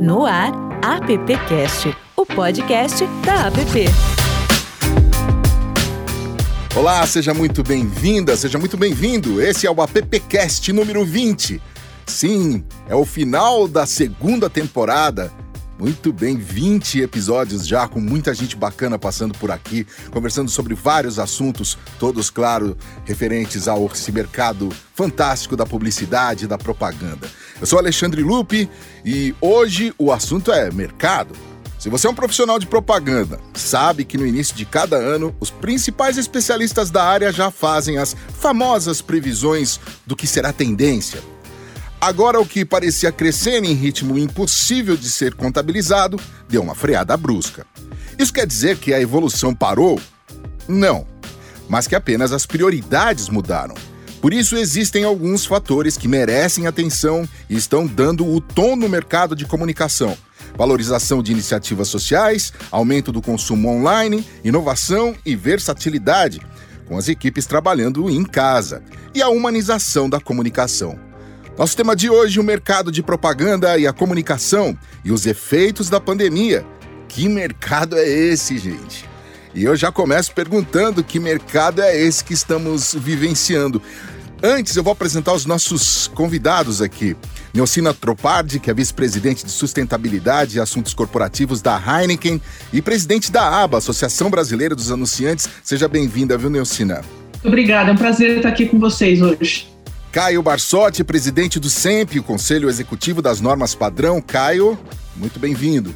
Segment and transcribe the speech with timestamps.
[0.00, 3.84] No ar, AppCast, o podcast da App.
[6.76, 9.40] Olá, seja muito bem-vinda, seja muito bem-vindo.
[9.40, 11.62] Esse é o AppCast número 20.
[12.06, 15.32] Sim, é o final da segunda temporada
[15.78, 21.18] muito bem, 20 episódios já, com muita gente bacana passando por aqui, conversando sobre vários
[21.18, 27.28] assuntos, todos, claro, referentes ao esse mercado fantástico da publicidade e da propaganda.
[27.60, 28.68] Eu sou Alexandre Lupe
[29.04, 31.34] e hoje o assunto é mercado.
[31.78, 35.50] Se você é um profissional de propaganda, sabe que no início de cada ano, os
[35.50, 41.20] principais especialistas da área já fazem as famosas previsões do que será tendência
[42.00, 47.66] Agora, o que parecia crescer em ritmo impossível de ser contabilizado deu uma freada brusca.
[48.18, 50.00] Isso quer dizer que a evolução parou?
[50.68, 51.06] Não,
[51.68, 53.74] mas que apenas as prioridades mudaram.
[54.26, 59.36] Por isso, existem alguns fatores que merecem atenção e estão dando o tom no mercado
[59.36, 60.18] de comunicação:
[60.56, 66.40] valorização de iniciativas sociais, aumento do consumo online, inovação e versatilidade,
[66.88, 68.82] com as equipes trabalhando em casa,
[69.14, 70.98] e a humanização da comunicação.
[71.56, 76.00] Nosso tema de hoje: o mercado de propaganda e a comunicação e os efeitos da
[76.00, 76.66] pandemia.
[77.08, 79.08] Que mercado é esse, gente?
[79.56, 83.80] E eu já começo perguntando que mercado é esse que estamos vivenciando.
[84.42, 87.16] Antes, eu vou apresentar os nossos convidados aqui.
[87.54, 93.62] Neocina Tropardi, que é vice-presidente de sustentabilidade e assuntos corporativos da Heineken e presidente da
[93.62, 95.48] ABA, Associação Brasileira dos Anunciantes.
[95.64, 97.02] Seja bem-vinda, viu, Neocina?
[97.42, 99.72] Obrigada, é um prazer estar aqui com vocês hoje.
[100.12, 104.20] Caio Barsotti, presidente do SEMP, o Conselho Executivo das Normas Padrão.
[104.20, 104.78] Caio,
[105.16, 105.94] muito bem-vindo.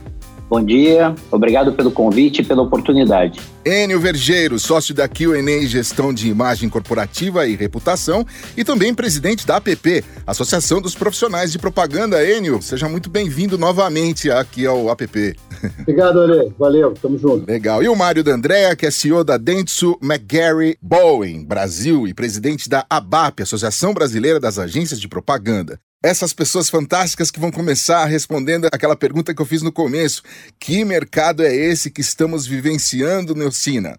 [0.51, 3.39] Bom dia, obrigado pelo convite e pela oportunidade.
[3.65, 8.27] Enio Vergeiro, sócio da Q&A Gestão de Imagem Corporativa e Reputação
[8.57, 12.29] e também presidente da APP, Associação dos Profissionais de Propaganda.
[12.29, 15.37] Enio, seja muito bem-vindo novamente aqui ao APP.
[15.83, 16.53] Obrigado, Ale.
[16.59, 17.49] Valeu, tamo junto.
[17.49, 17.81] Legal.
[17.81, 22.85] E o Mário D'Andrea, que é CEO da Dentsu McGarry Bowen, Brasil, e presidente da
[22.91, 28.97] ABAP, Associação Brasileira das Agências de Propaganda essas pessoas fantásticas que vão começar respondendo aquela
[28.97, 30.23] pergunta que eu fiz no começo:
[30.59, 33.99] que mercado é esse que estamos vivenciando, Neucina?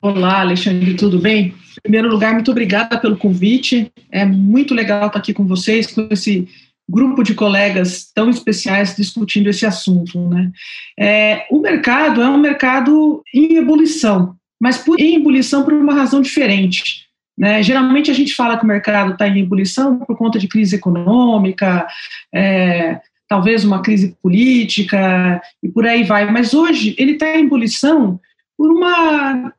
[0.00, 1.54] Olá, Alexandre, tudo bem?
[1.78, 3.90] Em primeiro lugar, muito obrigada pelo convite.
[4.10, 6.48] É muito legal estar aqui com vocês, com esse
[6.88, 10.28] grupo de colegas tão especiais discutindo esse assunto.
[10.28, 10.50] Né?
[10.98, 16.20] É, o mercado é um mercado em ebulição, mas por, em ebulição por uma razão
[16.20, 17.01] diferente.
[17.36, 17.62] Né?
[17.62, 21.86] Geralmente a gente fala que o mercado está em ebulição por conta de crise econômica,
[22.32, 26.30] é, talvez uma crise política e por aí vai.
[26.30, 28.20] Mas hoje ele está em ebulição
[28.56, 29.52] por uma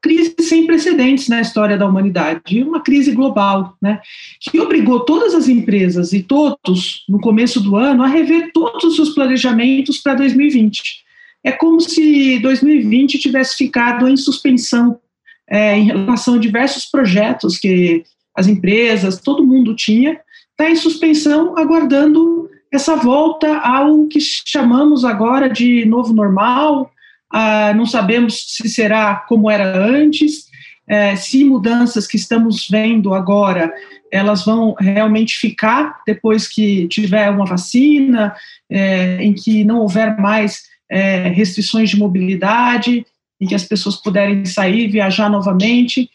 [0.00, 4.00] crise sem precedentes na história da humanidade, uma crise global, né,
[4.40, 8.96] que obrigou todas as empresas e todos, no começo do ano, a rever todos os
[8.96, 11.04] seus planejamentos para 2020.
[11.42, 15.00] É como se 2020 tivesse ficado em suspensão
[15.48, 18.04] é, em relação a diversos projetos que
[18.34, 20.20] as empresas, todo mundo tinha,
[20.50, 26.90] está em suspensão, aguardando essa volta ao que chamamos agora de novo normal.
[27.32, 30.48] Ah, não sabemos se será como era antes,
[30.86, 33.72] é, se mudanças que estamos vendo agora
[34.10, 38.34] elas vão realmente ficar depois que tiver uma vacina,
[38.70, 43.04] é, em que não houver mais é, restrições de mobilidade,
[43.40, 46.10] em que as pessoas puderem sair, viajar novamente.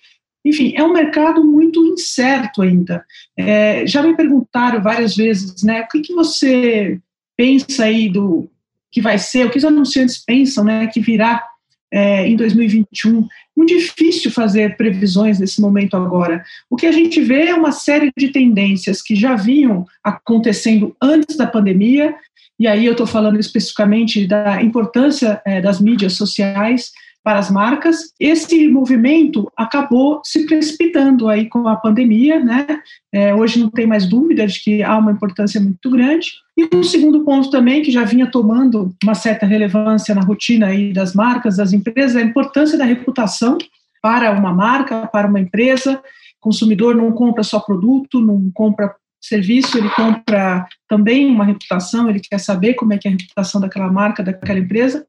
[0.45, 3.05] Enfim, é um mercado muito incerto ainda.
[3.37, 6.99] É, já me perguntaram várias vezes, né, o que, que você
[7.37, 8.49] pensa aí do
[8.91, 11.43] que vai ser, o que os anunciantes pensam, né, que virá
[11.91, 13.27] é, em 2021.
[13.55, 16.43] Muito difícil fazer previsões nesse momento agora.
[16.69, 21.37] O que a gente vê é uma série de tendências que já vinham acontecendo antes
[21.37, 22.15] da pandemia,
[22.59, 26.91] e aí eu estou falando especificamente da importância é, das mídias sociais,
[27.23, 28.13] para as marcas.
[28.19, 32.67] Esse movimento acabou se precipitando aí com a pandemia, né?
[33.13, 36.27] É, hoje não tem mais dúvida de que há uma importância muito grande.
[36.57, 40.91] E um segundo ponto também que já vinha tomando uma certa relevância na rotina aí
[40.91, 43.57] das marcas, das empresas, é a importância da reputação
[44.01, 45.93] para uma marca, para uma empresa.
[46.41, 52.19] O consumidor não compra só produto, não compra serviço, ele compra também uma reputação, ele
[52.19, 55.07] quer saber como é que é a reputação daquela marca, daquela empresa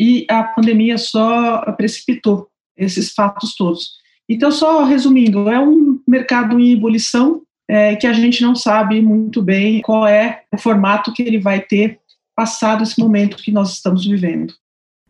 [0.00, 3.90] e a pandemia só precipitou esses fatos todos.
[4.26, 9.42] Então, só resumindo, é um mercado em ebulição é, que a gente não sabe muito
[9.42, 12.00] bem qual é o formato que ele vai ter
[12.34, 14.54] passado esse momento que nós estamos vivendo.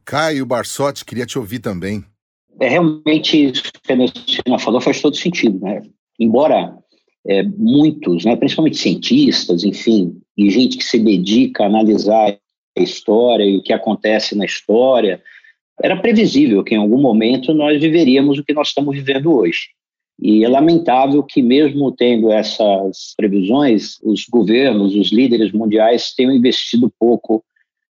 [0.04, 2.04] Caio Barsotti, queria te ouvir também.
[2.58, 5.82] É realmente isso que a Cristina falou faz todo sentido, né?
[6.18, 6.76] Embora
[7.28, 12.36] é, muitos, né, principalmente cientistas, enfim, e gente que se dedica a analisar
[12.76, 15.22] história e o que acontece na história,
[15.82, 19.68] era previsível que em algum momento nós viveríamos o que nós estamos vivendo hoje.
[20.22, 26.92] E é lamentável que, mesmo tendo essas previsões, os governos, os líderes mundiais tenham investido
[26.98, 27.42] pouco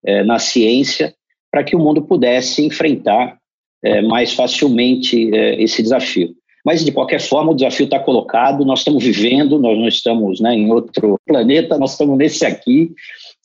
[0.02, 1.14] é, na ciência
[1.50, 3.38] para que o mundo pudesse enfrentar
[3.82, 6.34] é, mais facilmente é, esse desafio.
[6.64, 10.54] Mas, de qualquer forma, o desafio está colocado, nós estamos vivendo, nós não estamos né,
[10.54, 12.90] em outro planeta, nós estamos nesse aqui,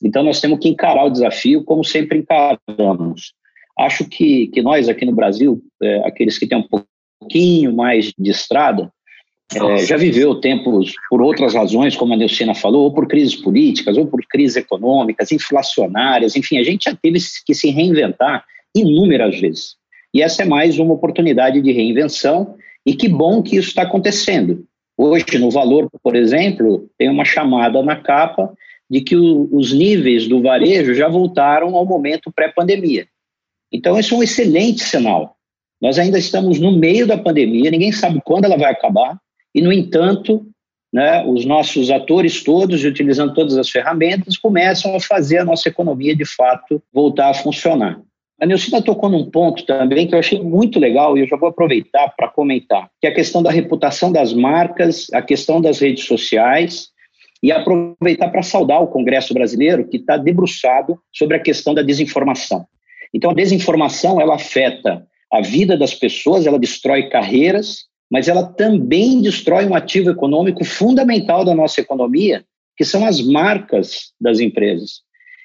[0.02, 3.32] então nós temos que encarar o desafio como sempre encaramos.
[3.78, 6.68] Acho que, que nós aqui no Brasil, é, aqueles que têm um
[7.20, 8.90] pouquinho mais de estrada,
[9.54, 13.96] é, já viveu tempos por outras razões, como a Neucina falou, ou por crises políticas,
[13.96, 18.44] ou por crises econômicas, inflacionárias, enfim, a gente já teve que se reinventar
[18.74, 19.74] inúmeras vezes.
[20.14, 22.54] E essa é mais uma oportunidade de reinvenção,
[22.86, 24.64] e que bom que isso está acontecendo.
[24.96, 28.52] Hoje, no valor, por exemplo, tem uma chamada na capa
[28.90, 33.06] de que o, os níveis do varejo já voltaram ao momento pré-pandemia.
[33.72, 35.36] Então, esse é um excelente sinal.
[35.80, 39.16] Nós ainda estamos no meio da pandemia, ninguém sabe quando ela vai acabar,
[39.54, 40.44] e, no entanto,
[40.92, 46.14] né, os nossos atores todos, utilizando todas as ferramentas, começam a fazer a nossa economia,
[46.14, 48.00] de fato, voltar a funcionar.
[48.40, 51.50] A Nilcina tocou num ponto também que eu achei muito legal e eu já vou
[51.50, 56.04] aproveitar para comentar, que é a questão da reputação das marcas, a questão das redes
[56.04, 56.88] sociais
[57.42, 62.66] e aproveitar para saudar o Congresso brasileiro que está debruçado sobre a questão da desinformação.
[63.14, 69.22] Então, a desinformação ela afeta a vida das pessoas, ela destrói carreiras, mas ela também
[69.22, 72.44] destrói um ativo econômico fundamental da nossa economia,
[72.76, 75.02] que são as marcas das empresas.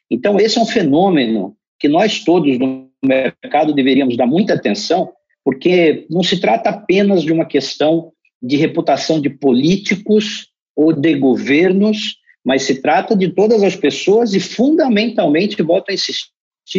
[0.09, 5.11] Então, esse é um fenômeno que nós todos no mercado deveríamos dar muita atenção,
[5.43, 8.11] porque não se trata apenas de uma questão
[8.41, 14.39] de reputação de políticos ou de governos, mas se trata de todas as pessoas e,
[14.39, 16.29] fundamentalmente, volto a insistir,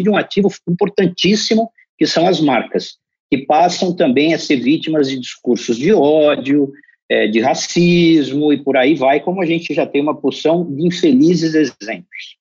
[0.02, 2.96] de um ativo importantíssimo, que são as marcas,
[3.30, 6.70] que passam também a ser vítimas de discursos de ódio,
[7.08, 10.86] é, de racismo e por aí vai, como a gente já tem uma porção de
[10.86, 12.36] infelizes exemplos.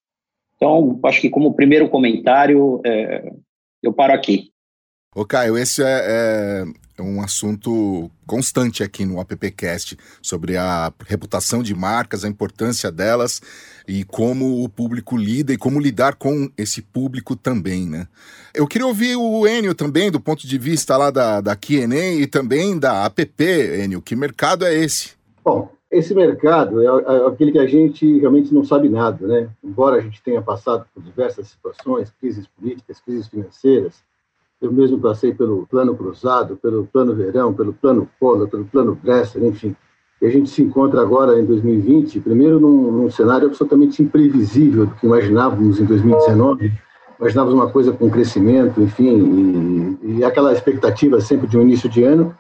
[0.56, 3.32] Então, acho que como primeiro comentário, é,
[3.84, 4.52] eu paro aqui.
[5.16, 6.64] Ô Caio, esse é, é,
[7.04, 13.42] um assunto constante aqui no AppCast, sobre a reputação de marcas, a importância delas
[13.88, 18.08] e como o público lida e como lidar com esse público também, né?
[18.54, 22.28] Eu queria ouvir o Enio também, do ponto de vista lá da, da Q&A e
[22.28, 23.32] também da app,
[23.84, 25.12] Enio, que mercado é esse?
[25.44, 29.50] Bom, esse mercado é, é aquele que a gente realmente não sabe nada, né?
[29.64, 34.04] Embora a gente tenha passado por diversas situações, crises políticas, crises financeiras,
[34.62, 39.44] eu mesmo passei pelo plano cruzado, pelo plano verão, pelo plano polo, pelo plano Bresser,
[39.44, 39.76] enfim.
[40.22, 44.96] E a gente se encontra agora em 2020, primeiro num, num cenário absolutamente imprevisível do
[44.96, 46.72] que imaginávamos em 2019.
[47.20, 52.04] Imaginávamos uma coisa com crescimento, enfim, e, e aquela expectativa sempre de um início de
[52.04, 52.36] ano,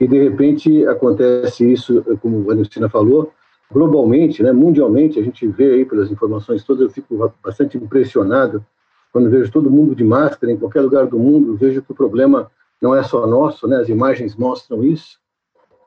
[0.00, 3.32] e de repente acontece isso, como a Nilcina falou,
[3.72, 8.64] globalmente, né, mundialmente, a gente vê aí pelas informações todas, eu fico bastante impressionado
[9.12, 12.50] quando vejo todo mundo de máscara em qualquer lugar do mundo, vejo que o problema
[12.80, 15.18] não é só nosso, né, as imagens mostram isso.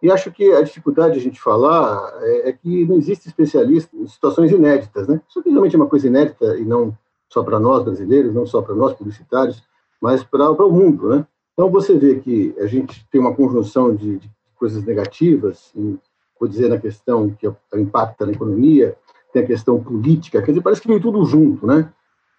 [0.02, 3.96] E acho que a dificuldade de a gente falar é, é que não existe especialista
[3.96, 5.22] em situações inéditas, né?
[5.30, 6.94] Isso realmente é uma coisa inédita e não
[7.30, 9.64] só para nós brasileiros, não só para nós publicitários,
[10.02, 11.26] mas para o mundo, né?
[11.54, 15.98] Então, você vê que a gente tem uma conjunção de, de coisas negativas, em,
[16.38, 18.96] vou dizer, na questão que impacta na economia,
[19.32, 21.92] tem a questão política, quer dizer, parece que vem tudo junto, né?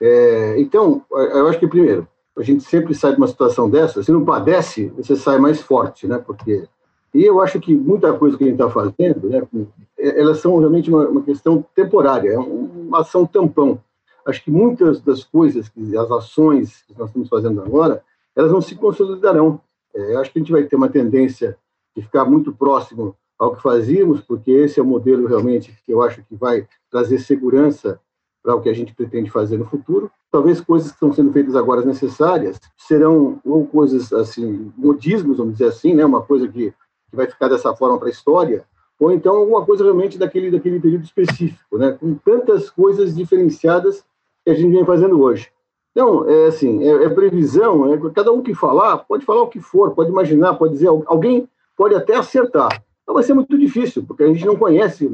[0.06, 2.06] É, então, eu acho que, primeiro,
[2.36, 6.06] a gente sempre sai de uma situação dessa, se não padece, você sai mais forte,
[6.06, 6.18] né?
[6.18, 6.68] Porque,
[7.14, 9.42] e eu acho que muita coisa que a gente está fazendo, né,
[9.98, 13.80] é, elas são realmente uma, uma questão temporária, é uma ação tampão.
[14.26, 18.02] Acho que muitas das coisas, as ações que nós estamos fazendo agora,
[18.36, 19.58] elas não se consolidarão.
[19.94, 21.56] É, acho que a gente vai ter uma tendência
[21.96, 26.02] de ficar muito próximo ao que fazíamos, porque esse é o modelo realmente que eu
[26.02, 27.98] acho que vai trazer segurança
[28.44, 30.10] para o que a gente pretende fazer no futuro.
[30.30, 35.68] Talvez coisas que estão sendo feitas agora necessárias serão ou coisas assim, modismos, vamos dizer
[35.68, 36.70] assim, né, uma coisa que,
[37.10, 38.66] que vai ficar dessa forma para a história,
[39.00, 44.04] ou então alguma coisa realmente daquele daquele período específico, né, com tantas coisas diferenciadas
[44.44, 45.50] que a gente vem fazendo hoje.
[45.92, 49.60] Então, é assim, é, é previsão, é, cada um que falar, pode falar o que
[49.60, 52.84] for, pode imaginar, pode dizer, alguém pode até acertar.
[53.04, 55.06] Então vai ser muito difícil, porque a gente não conhece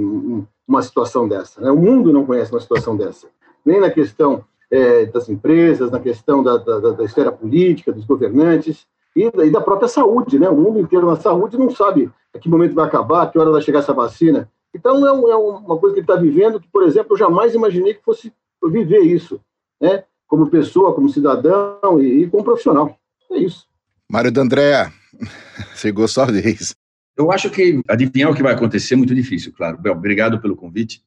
[0.67, 1.71] uma situação dessa, né?
[1.71, 3.27] o mundo não conhece uma situação dessa,
[3.67, 8.87] nem na questão é, das empresas, na questão da, da, da, esfera política, dos governantes
[9.17, 10.49] e, e, da própria saúde, né?
[10.49, 13.51] O mundo inteiro na saúde não sabe a que momento vai acabar, a que hora
[13.51, 14.49] vai chegar essa vacina.
[14.73, 17.53] Então, é, um, é uma coisa que ele está vivendo que, por exemplo, eu jamais
[17.53, 18.33] imaginei que fosse
[18.63, 19.41] viver isso,
[19.81, 20.05] né?
[20.29, 22.97] como pessoa, como cidadão e, e como profissional.
[23.33, 23.67] É isso.
[24.09, 24.93] Mário D'Andrea,
[25.75, 26.77] chegou sua vez.
[27.21, 29.79] Eu acho que adivinhar o que vai acontecer é muito difícil, claro.
[29.91, 31.03] Obrigado pelo convite,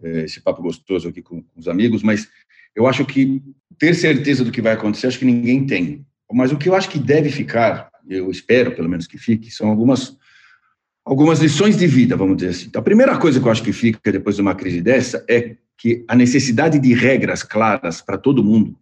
[0.00, 2.28] é, esse papo gostoso aqui com, os amigos, mas
[2.76, 3.42] eu acho que
[3.76, 6.06] ter certeza do que vai acontecer, acho que ninguém tem.
[6.32, 9.68] Mas o que eu acho que deve ficar, eu espero pelo menos que fique, são
[9.68, 10.16] algumas
[11.04, 12.66] algumas lições de vida, vamos dizer assim.
[12.66, 15.56] Então, a primeira coisa que eu acho que fica depois de uma crise dessa é
[15.76, 18.78] que a necessidade de regras claras para todo mundo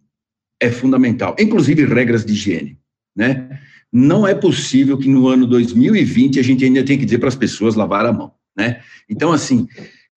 [0.61, 2.77] é fundamental, inclusive regras de higiene,
[3.15, 3.61] né?
[3.91, 7.35] Não é possível que no ano 2020 a gente ainda tenha que dizer para as
[7.35, 8.81] pessoas lavar a mão, né?
[9.09, 9.67] Então, assim,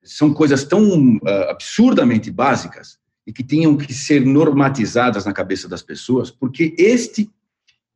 [0.02, 5.82] são coisas tão uh, absurdamente básicas e que tinham que ser normatizadas na cabeça das
[5.82, 7.30] pessoas, porque este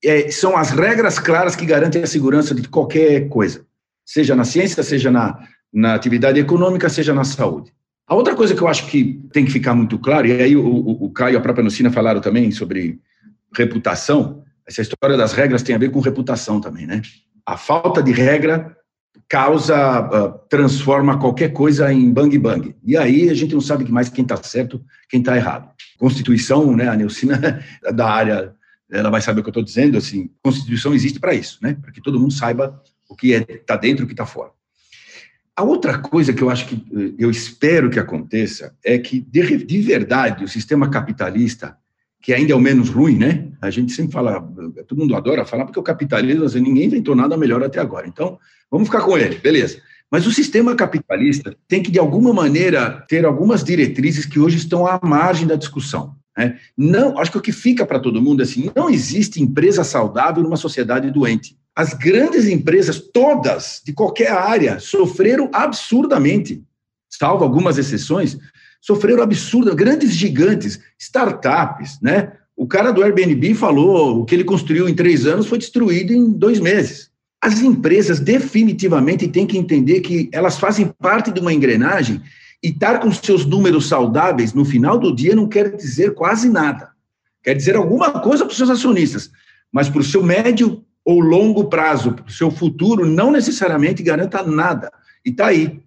[0.02, 3.66] é, são as regras claras que garantem a segurança de qualquer coisa,
[4.04, 7.73] seja na ciência, seja na, na atividade econômica, seja na saúde.
[8.07, 10.64] A outra coisa que eu acho que tem que ficar muito claro, e aí o,
[10.64, 13.00] o, o Caio e a própria Lucina falaram também sobre
[13.57, 17.02] reputação, essa história das regras tem a ver com reputação também, né?
[17.44, 18.76] A falta de regra
[19.28, 22.75] causa, uh, transforma qualquer coisa em bang bang.
[22.85, 25.71] E aí a gente não sabe mais quem está certo, quem está errado.
[25.99, 26.88] Constituição, né?
[26.88, 27.62] A Neucina
[27.94, 28.54] da área,
[28.90, 29.99] ela vai saber o que eu estou dizendo.
[29.99, 31.76] Assim, Constituição existe para isso, né?
[31.80, 34.50] Para que todo mundo saiba o que está é, dentro e o que está fora.
[35.56, 39.64] A outra coisa que eu acho que eh, eu espero que aconteça é que, de,
[39.64, 41.76] de, verdade, o sistema capitalista,
[42.25, 43.49] que ainda é o menos ruim, né?
[43.61, 44.40] A gente sempre fala,
[44.88, 48.09] todo mundo adora falar, porque o capitalismo, assim, ninguém inventou nada melhor até agora.
[48.09, 48.38] Então,
[48.71, 49.78] vamos ficar com ele, beleza.
[50.11, 54.87] Mas o sistema capitalista tem que, de alguma maneira, ter algumas diretrizes que hoje estão
[54.87, 56.16] à margem da discussão.
[56.37, 56.59] Né?
[56.75, 60.43] Não, acho que o que fica para todo mundo é assim: não existe empresa saudável
[60.43, 61.59] numa sociedade doente.
[61.76, 66.64] As grandes empresas, todas, de qualquer área, sofreram absurdamente,
[67.11, 68.38] salvo algumas exceções,
[68.85, 72.33] sofreram absurdo, grandes gigantes, startups, né?
[72.55, 76.31] O cara do Airbnb falou o que ele construiu em três anos foi destruído em
[76.31, 77.11] dois meses.
[77.41, 82.21] As empresas definitivamente têm que entender que elas fazem parte de uma engrenagem
[82.62, 86.91] e estar com seus números saudáveis no final do dia não quer dizer quase nada.
[87.43, 89.31] Quer dizer alguma coisa para os seus acionistas,
[89.73, 94.43] mas para o seu médio ou longo prazo, para o seu futuro, não necessariamente garanta
[94.43, 94.93] nada.
[95.25, 95.83] E está aí.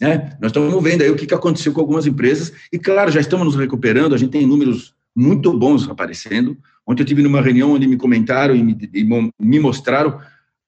[0.00, 0.36] Né?
[0.40, 3.56] Nós estamos vendo aí o que aconteceu com algumas empresas, e claro, já estamos nos
[3.56, 6.58] recuperando, a gente tem números muito bons aparecendo.
[6.86, 9.04] Ontem eu tive numa reunião onde me comentaram e me, e
[9.40, 10.20] me mostraram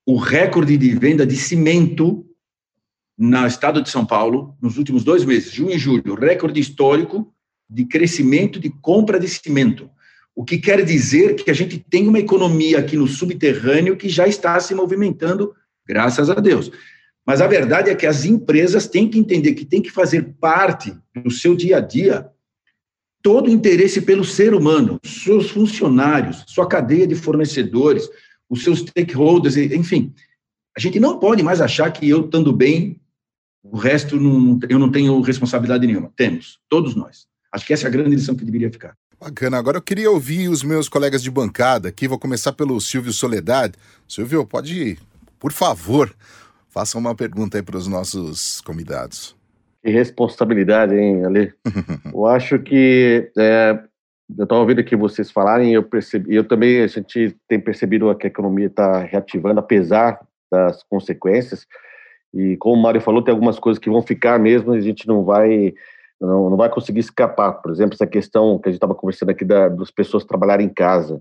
[0.06, 2.24] o recorde de venda de cimento
[3.18, 7.30] no estado de São Paulo nos últimos dois meses, junho e julho, recorde histórico
[7.68, 9.90] de crescimento de compra de cimento.
[10.34, 14.26] O que quer dizer que a gente tem uma economia aqui no subterrâneo que já
[14.26, 15.52] está se movimentando,
[15.86, 16.70] graças a Deus.
[17.28, 20.96] Mas a verdade é que as empresas têm que entender que tem que fazer parte
[21.14, 22.26] do seu dia a dia
[23.22, 28.08] todo o interesse pelo ser humano, seus funcionários, sua cadeia de fornecedores,
[28.48, 30.14] os seus stakeholders, enfim.
[30.74, 32.98] A gente não pode mais achar que eu estando bem,
[33.62, 36.10] o resto não, eu não tenho responsabilidade nenhuma.
[36.16, 37.26] Temos, todos nós.
[37.52, 38.96] Acho que essa é a grande lição que deveria ficar.
[39.20, 39.58] Bacana.
[39.58, 42.08] Agora eu queria ouvir os meus colegas de bancada aqui.
[42.08, 43.74] Vou começar pelo Silvio Soledade.
[44.08, 44.98] Silvio, pode,
[45.38, 46.10] por favor,
[46.78, 49.36] faça uma pergunta aí para os nossos convidados.
[49.82, 51.52] Que responsabilidade, hein, Ale?
[52.14, 53.76] eu acho que é,
[54.38, 58.28] eu estava ouvindo aqui vocês falarem, eu percebi, eu também a gente tem percebido que
[58.28, 60.20] a economia está reativando, apesar
[60.52, 61.66] das consequências.
[62.32, 65.04] E como o Mário falou, tem algumas coisas que vão ficar mesmo, e a gente
[65.08, 65.74] não vai
[66.20, 67.54] não, não vai conseguir escapar.
[67.54, 70.72] Por exemplo, essa questão que a gente estava conversando aqui da, das pessoas trabalharem em
[70.72, 71.20] casa.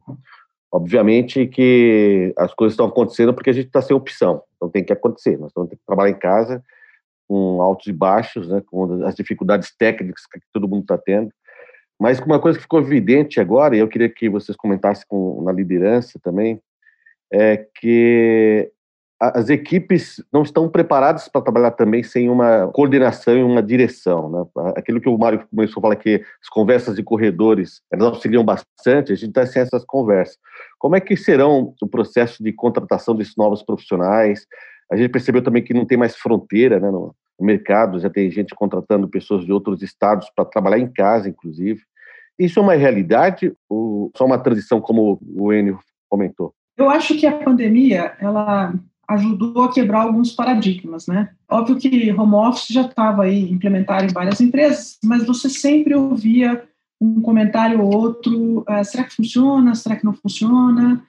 [0.72, 4.92] Obviamente que as coisas estão acontecendo porque a gente está sem opção, então tem que
[4.92, 5.38] acontecer.
[5.38, 6.64] Nós vamos que trabalhar em casa
[7.28, 11.32] com altos e baixos, né, com as dificuldades técnicas que todo mundo está tendo.
[12.00, 15.52] Mas uma coisa que ficou evidente agora, e eu queria que vocês comentassem com, na
[15.52, 16.62] liderança também,
[17.32, 18.72] é que
[19.20, 24.30] as equipes não estão preparadas para trabalhar também sem uma coordenação e uma direção.
[24.30, 24.46] Né?
[24.76, 29.12] Aquilo que o Mário começou a falar que as conversas de corredores elas auxiliam bastante,
[29.12, 30.38] a gente está sem essas conversas.
[30.78, 34.46] Como é que serão o processo de contratação desses novos profissionais?
[34.92, 38.54] A gente percebeu também que não tem mais fronteira né, no mercado, já tem gente
[38.54, 41.82] contratando pessoas de outros estados para trabalhar em casa, inclusive.
[42.38, 46.54] Isso é uma realidade ou só uma transição, como o Enio comentou?
[46.78, 48.74] Eu acho que a pandemia, ela
[49.08, 51.30] ajudou a quebrar alguns paradigmas, né?
[51.50, 56.64] Óbvio que home office já estava aí implementado em várias empresas, mas você sempre ouvia
[57.00, 61.04] um comentário ou outro, ah, será que funciona, será que não funciona?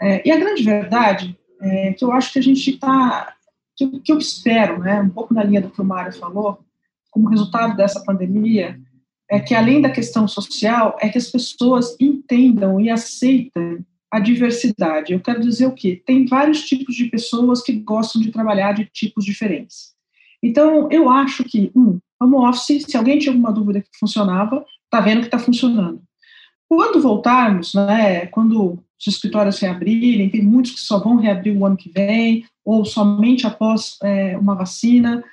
[0.00, 3.34] É, e a grande verdade é que eu acho que a gente está
[3.76, 6.60] que, que eu espero, né, um pouco na linha do que o Mário falou,
[7.10, 8.78] como resultado dessa pandemia,
[9.28, 13.84] é que além da questão social, é que as pessoas entendam e aceitem
[14.14, 15.12] a diversidade.
[15.12, 16.00] Eu quero dizer o quê?
[16.06, 19.92] Tem vários tipos de pessoas que gostam de trabalhar de tipos diferentes.
[20.40, 25.00] Então, eu acho que, um, home office, se alguém tinha alguma dúvida que funcionava, está
[25.00, 26.00] vendo que está funcionando.
[26.68, 31.76] Quando voltarmos, né, quando os escritórios reabrirem, tem muitos que só vão reabrir o ano
[31.76, 35.24] que vem, ou somente após é, uma vacina,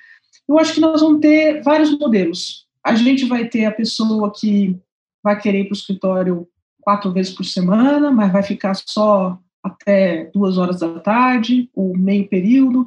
[0.48, 2.66] eu acho que nós vamos ter vários modelos.
[2.84, 4.76] A gente vai ter a pessoa que
[5.22, 6.48] vai querer ir para o escritório
[6.82, 12.28] quatro vezes por semana, mas vai ficar só até duas horas da tarde, ou meio
[12.28, 12.86] período.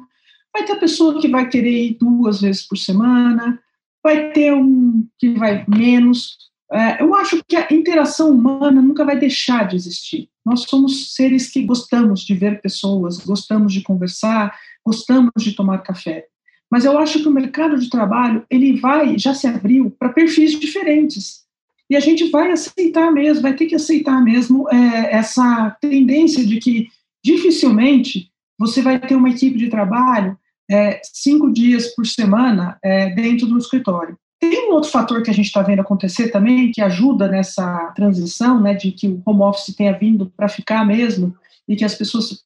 [0.52, 3.58] Vai ter a pessoa que vai querer ir duas vezes por semana,
[4.02, 6.36] vai ter um que vai menos.
[6.70, 10.28] É, eu acho que a interação humana nunca vai deixar de existir.
[10.44, 16.26] Nós somos seres que gostamos de ver pessoas, gostamos de conversar, gostamos de tomar café.
[16.70, 20.58] Mas eu acho que o mercado de trabalho ele vai já se abriu para perfis
[20.58, 21.45] diferentes.
[21.88, 26.58] E a gente vai aceitar mesmo, vai ter que aceitar mesmo é, essa tendência de
[26.58, 26.88] que
[27.24, 30.36] dificilmente você vai ter uma equipe de trabalho
[30.70, 34.18] é, cinco dias por semana é, dentro do escritório.
[34.40, 38.60] Tem um outro fator que a gente está vendo acontecer também, que ajuda nessa transição,
[38.60, 41.34] né, de que o home office tenha vindo para ficar mesmo
[41.68, 42.42] e que as pessoas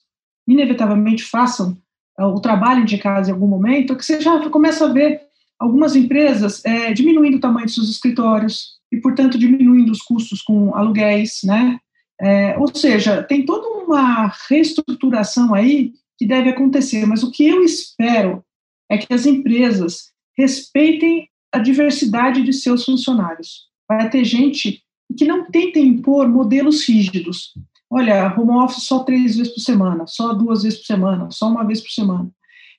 [0.47, 1.77] inevitavelmente façam
[2.19, 5.23] é, o trabalho de casa em algum momento, que você já começa a ver
[5.59, 10.75] algumas empresas é, diminuindo o tamanho de seus escritórios, e, portanto, diminuindo os custos com
[10.75, 11.79] aluguéis, né?
[12.21, 17.65] É, ou seja, tem toda uma reestruturação aí que deve acontecer, mas o que eu
[17.65, 18.45] espero
[18.91, 23.69] é que as empresas respeitem a diversidade de seus funcionários.
[23.89, 24.83] Vai ter gente
[25.17, 27.55] que não tentem impor modelos rígidos.
[27.89, 31.65] Olha, home office só três vezes por semana, só duas vezes por semana, só uma
[31.65, 32.31] vez por semana.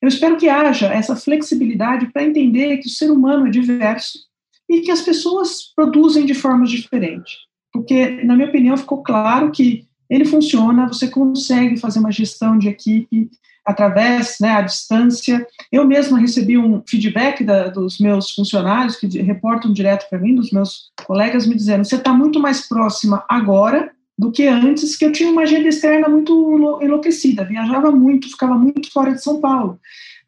[0.02, 4.31] Eu espero que haja essa flexibilidade para entender que o ser humano é diverso
[4.72, 7.34] e que as pessoas produzem de formas diferentes.
[7.74, 12.70] Porque, na minha opinião, ficou claro que ele funciona, você consegue fazer uma gestão de
[12.70, 13.30] equipe
[13.66, 15.46] através, né, à distância.
[15.70, 20.52] Eu mesma recebi um feedback da, dos meus funcionários que reportam direto para mim, dos
[20.52, 25.12] meus colegas, me dizendo: você está muito mais próxima agora do que antes, que eu
[25.12, 29.80] tinha uma agenda externa muito enlouquecida, viajava muito, ficava muito fora de São Paulo.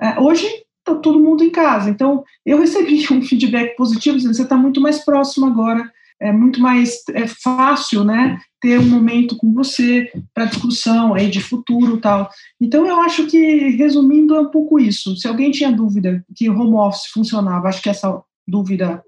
[0.01, 0.47] É, hoje
[0.85, 1.89] está todo mundo em casa.
[1.89, 6.61] Então, eu recebi um feedback positivo, dizendo você está muito mais próximo agora, é muito
[6.61, 12.29] mais é fácil, né, ter um momento com você para discussão aí de futuro tal.
[12.61, 15.17] Então, eu acho que, resumindo, é um pouco isso.
[15.17, 19.03] Se alguém tinha dúvida que o home office funcionava, acho que essa dúvida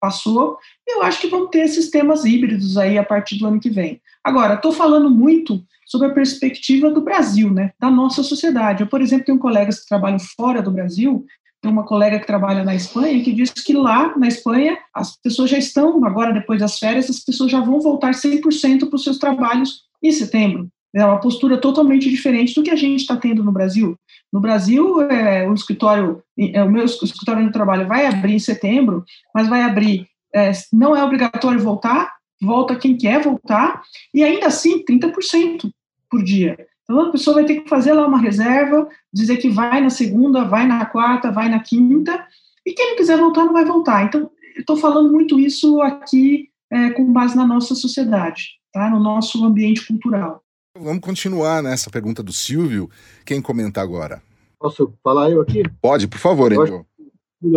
[0.00, 0.56] passou.
[0.88, 4.00] Eu acho que vão ter sistemas híbridos aí a partir do ano que vem.
[4.24, 8.82] Agora, estou falando muito sobre a perspectiva do Brasil, né, da nossa sociedade.
[8.82, 11.26] Eu, por exemplo, tenho colegas que trabalham fora do Brasil,
[11.60, 15.50] tem uma colega que trabalha na Espanha que diz que lá na Espanha as pessoas
[15.50, 19.18] já estão, agora depois das férias, as pessoas já vão voltar 100% para os seus
[19.18, 20.68] trabalhos em setembro.
[20.94, 23.96] É uma postura totalmente diferente do que a gente está tendo no Brasil.
[24.32, 29.04] No Brasil, é, o escritório, é, o meu escritório de trabalho vai abrir em setembro,
[29.34, 33.82] mas vai abrir, é, não é obrigatório voltar, volta quem quer voltar,
[34.14, 35.70] e ainda assim 30%
[36.08, 36.56] por dia.
[36.84, 40.44] Então a pessoa vai ter que fazer lá uma reserva, dizer que vai na segunda,
[40.44, 42.24] vai na quarta, vai na quinta,
[42.64, 44.04] e quem não quiser voltar não vai voltar.
[44.04, 48.88] Então, estou falando muito isso aqui é, com base na nossa sociedade, tá?
[48.90, 50.42] no nosso ambiente cultural.
[50.78, 52.88] Vamos continuar nessa pergunta do Silvio.
[53.26, 54.22] Quem comenta agora?
[54.56, 55.64] Posso falar eu aqui?
[55.82, 56.86] Pode, por favor, Enio.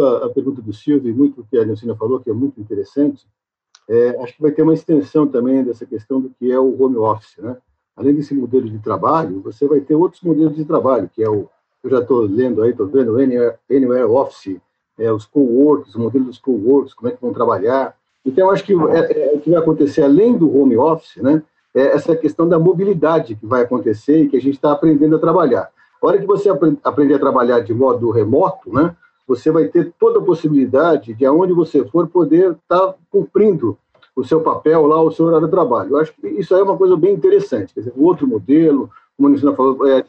[0.01, 2.59] A, a pergunta do Silvio, e muito o que a Nilcina falou, que é muito
[2.59, 3.27] interessante,
[3.87, 6.97] é, acho que vai ter uma extensão também dessa questão do que é o home
[6.97, 7.55] office, né?
[7.95, 11.47] além desse modelo de trabalho, você vai ter outros modelos de trabalho, que é o,
[11.83, 14.59] eu já estou lendo aí, estou vendo, Anywhere, Anywhere Office,
[14.97, 17.95] é, os co-works, o modelo dos co-works, como é que vão trabalhar.
[18.25, 21.43] Então, acho que é, é, o que vai acontecer, além do home office, né,
[21.75, 25.19] é essa questão da mobilidade que vai acontecer e que a gente está aprendendo a
[25.19, 25.69] trabalhar.
[26.01, 26.49] A hora que você
[26.83, 28.95] aprender a trabalhar de modo remoto, né,
[29.27, 33.77] você vai ter toda a possibilidade de, aonde você for, poder estar tá cumprindo
[34.15, 35.91] o seu papel lá, o seu horário de trabalho.
[35.91, 37.73] Eu acho que isso aí é uma coisa bem interessante.
[37.73, 40.03] Quer dizer, o outro modelo, como a Nilson falou, é,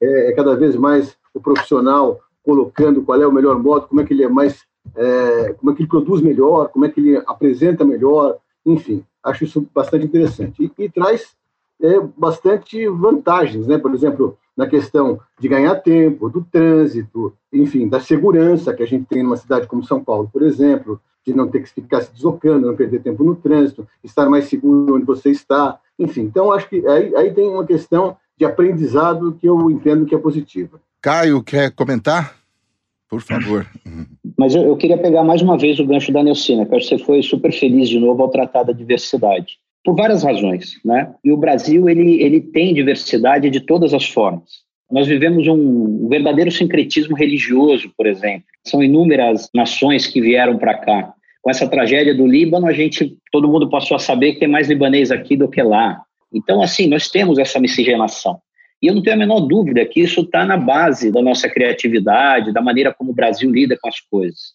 [0.00, 4.04] é, é cada vez mais o profissional colocando qual é o melhor modo, como é
[4.04, 7.16] que ele é mais, é, como é que ele produz melhor, como é que ele
[7.26, 10.64] apresenta melhor, enfim, acho isso bastante interessante.
[10.78, 11.36] E, e traz
[11.80, 13.78] é, bastante vantagens, né?
[13.78, 19.06] Por exemplo, na questão de ganhar tempo, do trânsito, enfim, da segurança que a gente
[19.06, 22.66] tem numa cidade como São Paulo, por exemplo, de não ter que ficar se deslocando,
[22.66, 26.22] não perder tempo no trânsito, estar mais seguro onde você está, enfim.
[26.22, 30.18] Então, acho que aí, aí tem uma questão de aprendizado que eu entendo que é
[30.18, 30.80] positiva.
[31.00, 32.35] Caio, quer comentar?
[33.08, 33.66] Por favor.
[34.36, 36.98] Mas eu, eu, queria pegar mais uma vez o gancho da Neucina, que acho que
[36.98, 39.58] você foi super feliz de novo ao tratar da diversidade.
[39.84, 41.14] Por várias razões, né?
[41.24, 44.66] E o Brasil, ele, ele tem diversidade de todas as formas.
[44.90, 48.44] Nós vivemos um, um verdadeiro sincretismo religioso, por exemplo.
[48.64, 51.12] São inúmeras nações que vieram para cá.
[51.40, 54.68] Com essa tragédia do Líbano, a gente, todo mundo passou a saber que tem mais
[54.68, 56.00] libanês aqui do que lá.
[56.32, 58.40] Então, assim, nós temos essa miscigenação.
[58.86, 62.52] E eu não tenho a menor dúvida que isso está na base da nossa criatividade,
[62.52, 64.54] da maneira como o Brasil lida com as coisas.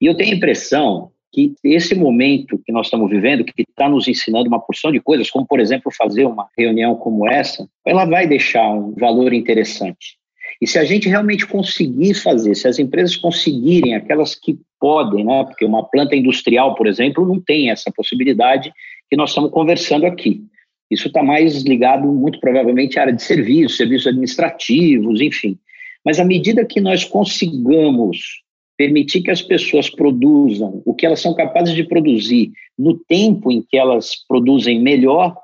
[0.00, 4.08] E eu tenho a impressão que esse momento que nós estamos vivendo, que está nos
[4.08, 8.26] ensinando uma porção de coisas, como, por exemplo, fazer uma reunião como essa, ela vai
[8.26, 10.16] deixar um valor interessante.
[10.60, 15.44] E se a gente realmente conseguir fazer, se as empresas conseguirem, aquelas que podem, né,
[15.44, 18.72] porque uma planta industrial, por exemplo, não tem essa possibilidade
[19.08, 20.42] que nós estamos conversando aqui.
[20.90, 25.58] Isso está mais ligado, muito provavelmente, à área de serviços, serviços administrativos, enfim.
[26.04, 28.42] Mas à medida que nós consigamos
[28.76, 33.62] permitir que as pessoas produzam o que elas são capazes de produzir no tempo em
[33.62, 35.36] que elas produzem melhor,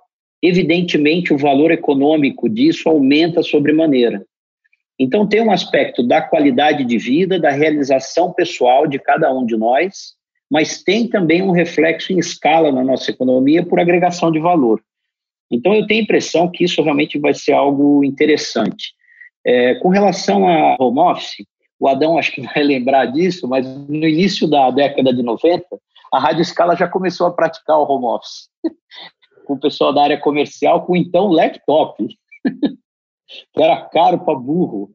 [0.42, 4.24] evidentemente o valor econômico disso aumenta sobremaneira.
[4.98, 9.56] Então, tem um aspecto da qualidade de vida, da realização pessoal de cada um de
[9.56, 10.14] nós,
[10.50, 14.80] mas tem também um reflexo em escala na nossa economia por agregação de valor.
[15.50, 18.94] Então, eu tenho a impressão que isso realmente vai ser algo interessante.
[19.46, 21.46] É, com relação a home office,
[21.78, 25.64] o Adão acho que vai lembrar disso, mas no início da década de 90,
[26.12, 28.48] a Rádio Escala já começou a praticar o home office,
[29.46, 32.04] com o pessoal da área comercial, com então laptop,
[32.44, 34.90] que era caro para burro.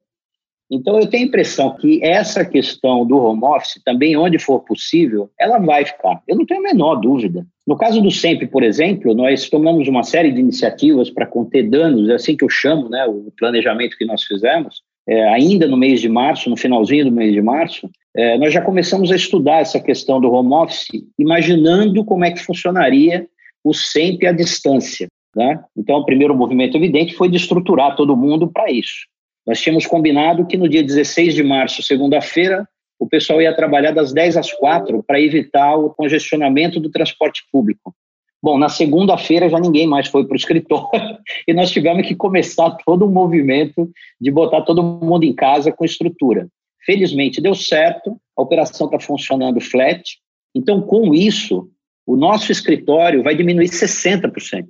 [0.71, 5.29] Então, eu tenho a impressão que essa questão do home office, também onde for possível,
[5.37, 6.21] ela vai ficar.
[6.25, 7.45] Eu não tenho a menor dúvida.
[7.67, 12.09] No caso do SEMP, por exemplo, nós tomamos uma série de iniciativas para conter danos,
[12.09, 15.99] é assim que eu chamo né, o planejamento que nós fizemos, é, ainda no mês
[15.99, 19.79] de março, no finalzinho do mês de março, é, nós já começamos a estudar essa
[19.79, 20.87] questão do home office,
[21.19, 23.27] imaginando como é que funcionaria
[23.61, 25.07] o SEMP à distância.
[25.35, 25.61] Né?
[25.77, 29.10] Então, o primeiro movimento evidente foi de estruturar todo mundo para isso.
[29.45, 32.67] Nós tínhamos combinado que no dia 16 de março, segunda-feira,
[32.99, 37.95] o pessoal ia trabalhar das 10 às 4 para evitar o congestionamento do transporte público.
[38.43, 42.71] Bom, na segunda-feira já ninguém mais foi para o escritório e nós tivemos que começar
[42.85, 46.47] todo um movimento de botar todo mundo em casa com estrutura.
[46.83, 50.17] Felizmente deu certo, a operação está funcionando flat.
[50.55, 51.69] Então, com isso,
[52.05, 54.67] o nosso escritório vai diminuir 60%.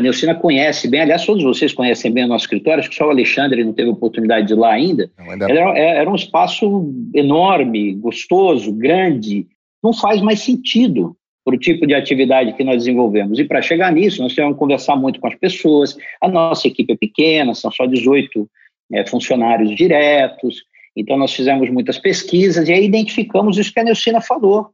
[0.00, 3.06] A Neucina conhece bem, aliás, todos vocês conhecem bem o nosso escritório, acho que só
[3.06, 5.10] o Alexandre não teve oportunidade de ir lá ainda.
[5.18, 5.44] Não, ainda...
[5.44, 9.46] Era, era um espaço enorme, gostoso, grande.
[9.84, 13.38] Não faz mais sentido para o tipo de atividade que nós desenvolvemos.
[13.38, 15.94] E para chegar nisso, nós tivemos que conversar muito com as pessoas.
[16.18, 18.48] A nossa equipe é pequena, são só 18
[18.94, 20.62] é, funcionários diretos.
[20.96, 24.70] Então, nós fizemos muitas pesquisas e aí identificamos isso que a Neucina falou.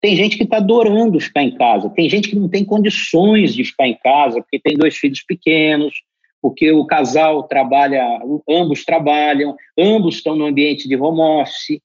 [0.00, 3.64] Tem gente que está adorando ficar em casa, tem gente que não tem condições de
[3.64, 5.92] ficar em casa, porque tem dois filhos pequenos,
[6.40, 11.80] porque o casal trabalha, ambos trabalham, ambos estão no ambiente de home office.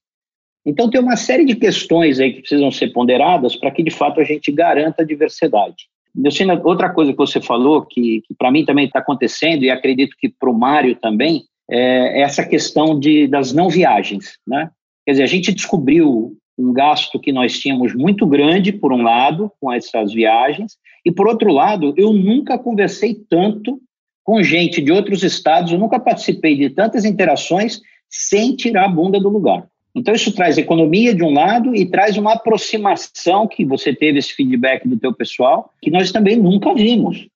[0.64, 4.20] Então, tem uma série de questões aí que precisam ser ponderadas para que, de fato,
[4.20, 5.88] a gente garanta a diversidade.
[6.14, 10.16] Delcina, outra coisa que você falou, que, que para mim também está acontecendo, e acredito
[10.16, 14.38] que para o Mário também, é essa questão de, das não viagens.
[14.46, 14.70] Né?
[15.04, 19.50] Quer dizer, a gente descobriu um gasto que nós tínhamos muito grande, por um lado,
[19.60, 23.80] com essas viagens, e, por outro lado, eu nunca conversei tanto
[24.22, 29.20] com gente de outros estados, eu nunca participei de tantas interações sem tirar a bunda
[29.20, 29.66] do lugar.
[29.94, 34.32] Então, isso traz economia de um lado e traz uma aproximação que você teve esse
[34.32, 37.28] feedback do teu pessoal, que nós também nunca vimos.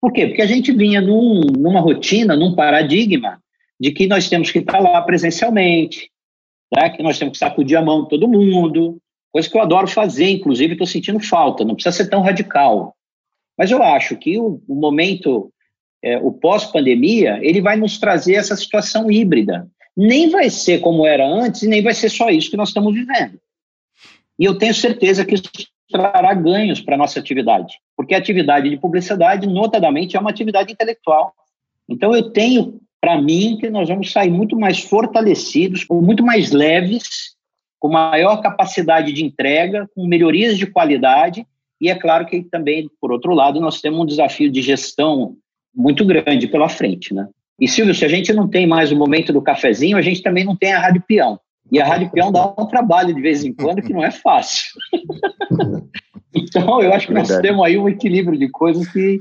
[0.00, 0.26] Por quê?
[0.28, 3.40] Porque a gente vinha num, numa rotina, num paradigma
[3.80, 6.10] de que nós temos que estar lá presencialmente,
[6.74, 6.90] né?
[6.90, 8.98] que nós temos que sacudir a mão de todo mundo,
[9.32, 12.94] coisa que eu adoro fazer, inclusive estou sentindo falta, não precisa ser tão radical.
[13.56, 15.52] Mas eu acho que o, o momento,
[16.02, 21.26] é, o pós-pandemia, ele vai nos trazer essa situação híbrida, nem vai ser como era
[21.26, 23.38] antes nem vai ser só isso que nós estamos vivendo.
[24.38, 25.50] E eu tenho certeza que isso
[25.90, 30.72] trará ganhos para a nossa atividade, porque a atividade de publicidade, notadamente, é uma atividade
[30.72, 31.32] intelectual.
[31.88, 32.78] Então, eu tenho
[33.08, 37.34] para mim que nós vamos sair muito mais fortalecidos, muito mais leves,
[37.80, 41.46] com maior capacidade de entrega, com melhorias de qualidade,
[41.80, 45.36] e é claro que também, por outro lado, nós temos um desafio de gestão
[45.74, 47.26] muito grande pela frente, né?
[47.58, 50.44] E, Silvio, se a gente não tem mais o momento do cafezinho, a gente também
[50.44, 51.40] não tem a Rádio Peão.
[51.72, 54.66] E a Rádio Peão dá um trabalho de vez em quando que não é fácil.
[56.36, 59.18] então, eu acho que nós temos aí um equilíbrio de coisas que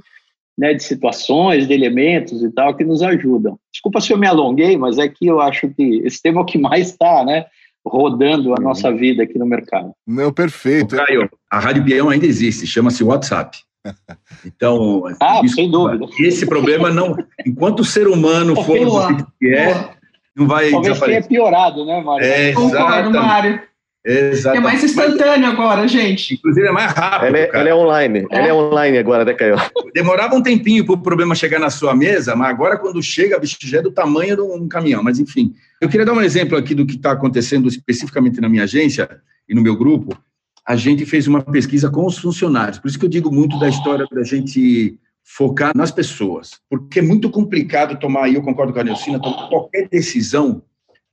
[0.58, 3.60] né, de situações, de elementos e tal que nos ajudam.
[3.72, 6.46] Desculpa se eu me alonguei, mas é que eu acho que esse tema é o
[6.46, 7.46] que mais está, né,
[7.86, 9.92] rodando a nossa vida aqui no mercado.
[10.06, 10.96] Não, perfeito.
[10.96, 13.58] Ô, Caio, a Rádio Peão ainda existe, chama-se WhatsApp.
[14.46, 16.06] Então, ah, sem dúvida.
[16.20, 17.16] Esse problema não,
[17.46, 19.92] enquanto o ser humano for o que é,
[20.36, 22.26] não vai Talvez tenha piorado, né, Mário?
[22.26, 23.62] É, Concordo, Mário.
[24.08, 24.62] Exatamente.
[24.62, 26.36] É mais instantâneo agora, gente.
[26.36, 27.28] Inclusive é mais rápido.
[27.28, 28.20] Ela é, ela é online.
[28.32, 28.38] É?
[28.38, 29.58] Ela é online agora, né, Caio?
[29.94, 33.58] Demorava um tempinho para o problema chegar na sua mesa, mas agora quando chega, bicho,
[33.62, 35.04] já é do tamanho de um caminhão.
[35.04, 38.64] Mas enfim, eu queria dar um exemplo aqui do que está acontecendo especificamente na minha
[38.64, 39.10] agência
[39.48, 40.18] e no meu grupo.
[40.66, 42.80] A gente fez uma pesquisa com os funcionários.
[42.80, 46.52] Por isso que eu digo muito da história da gente focar nas pessoas.
[46.70, 50.62] Porque é muito complicado tomar, e eu concordo com a Nelcina, tomar qualquer decisão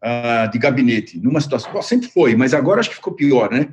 [0.04, 1.72] uh, de gabinete numa situação.
[1.72, 3.68] Bom, sempre foi, mas agora acho que ficou pior, né?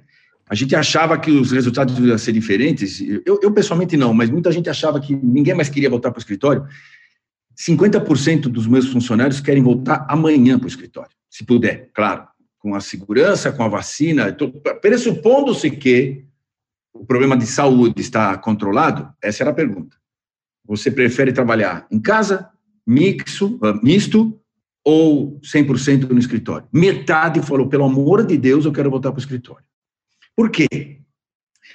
[0.50, 3.00] A gente achava que os resultados iam ser diferentes.
[3.26, 6.22] Eu, eu pessoalmente não, mas muita gente achava que ninguém mais queria voltar para o
[6.22, 6.66] escritório.
[7.58, 12.28] 50% dos meus funcionários querem voltar amanhã para o escritório, se puder, claro,
[12.60, 14.36] com a segurança, com a vacina.
[14.82, 16.26] Pressupondo-se que
[16.94, 19.96] o problema de saúde está controlado, essa era a pergunta.
[20.66, 22.50] Você prefere trabalhar em casa,
[22.86, 24.41] mixo, ah, misto,
[24.84, 26.68] ou 100% no escritório.
[26.72, 29.64] Metade falou, pelo amor de Deus, eu quero voltar para o escritório.
[30.36, 30.68] Por quê?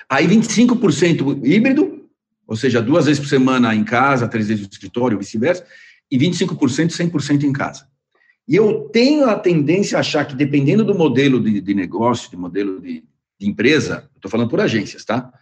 [0.09, 2.09] Aí 25% híbrido,
[2.47, 5.65] ou seja, duas vezes por semana em casa, três vezes no escritório, vice-versa,
[6.11, 7.89] e 25% 100% em casa.
[8.49, 12.37] E eu tenho a tendência a achar que, dependendo do modelo de, de negócio, de
[12.37, 13.03] modelo de,
[13.39, 15.33] de empresa, estou falando por agências, tá?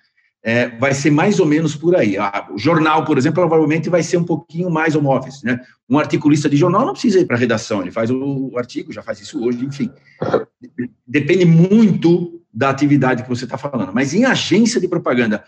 [0.46, 2.18] É, vai ser mais ou menos por aí.
[2.18, 5.58] Ah, o jornal, por exemplo, provavelmente vai ser um pouquinho mais home office, né?
[5.88, 8.92] Um articulista de jornal não precisa ir para a redação, ele faz o, o artigo,
[8.92, 9.90] já faz isso hoje, enfim.
[11.06, 13.94] Depende muito da atividade que você está falando.
[13.94, 15.42] Mas em agência de propaganda,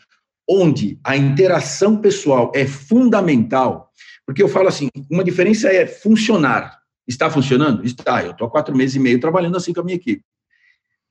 [0.49, 3.93] onde a interação pessoal é fundamental,
[4.25, 6.79] porque eu falo assim, uma diferença é funcionar.
[7.07, 7.85] Está funcionando?
[7.85, 8.25] Está.
[8.25, 10.25] Eu estou há quatro meses e meio trabalhando assim com a minha equipe.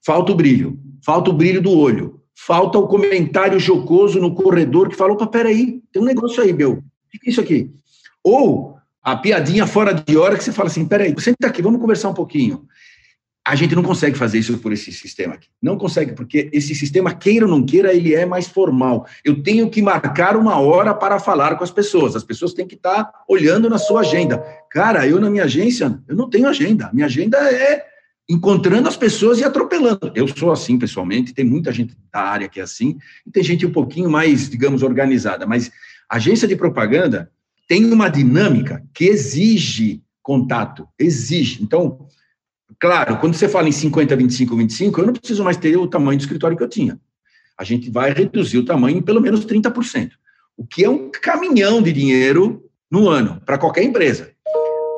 [0.03, 4.95] Falta o brilho, falta o brilho do olho, falta o comentário jocoso no corredor que
[4.95, 7.71] fala, opa, peraí, tem um negócio aí, meu, o que é isso aqui?
[8.21, 12.09] Ou a piadinha fora de hora que você fala assim, peraí, senta aqui, vamos conversar
[12.09, 12.67] um pouquinho.
[13.47, 15.47] A gente não consegue fazer isso por esse sistema aqui.
[15.61, 19.05] Não consegue, porque esse sistema, queira ou não queira, ele é mais formal.
[19.23, 22.15] Eu tenho que marcar uma hora para falar com as pessoas.
[22.15, 24.43] As pessoas têm que estar olhando na sua agenda.
[24.71, 26.89] Cara, eu na minha agência, eu não tenho agenda.
[26.91, 27.85] Minha agenda é
[28.27, 30.11] encontrando as pessoas e atropelando.
[30.15, 33.65] Eu sou assim, pessoalmente, tem muita gente da área que é assim, e tem gente
[33.65, 35.71] um pouquinho mais, digamos, organizada, mas
[36.09, 37.31] agência de propaganda
[37.67, 41.61] tem uma dinâmica que exige contato, exige.
[41.63, 42.07] Então,
[42.79, 46.17] claro, quando você fala em 50, 25, 25, eu não preciso mais ter o tamanho
[46.17, 46.99] do escritório que eu tinha.
[47.57, 50.11] A gente vai reduzir o tamanho em pelo menos 30%,
[50.57, 54.34] o que é um caminhão de dinheiro no ano para qualquer empresa.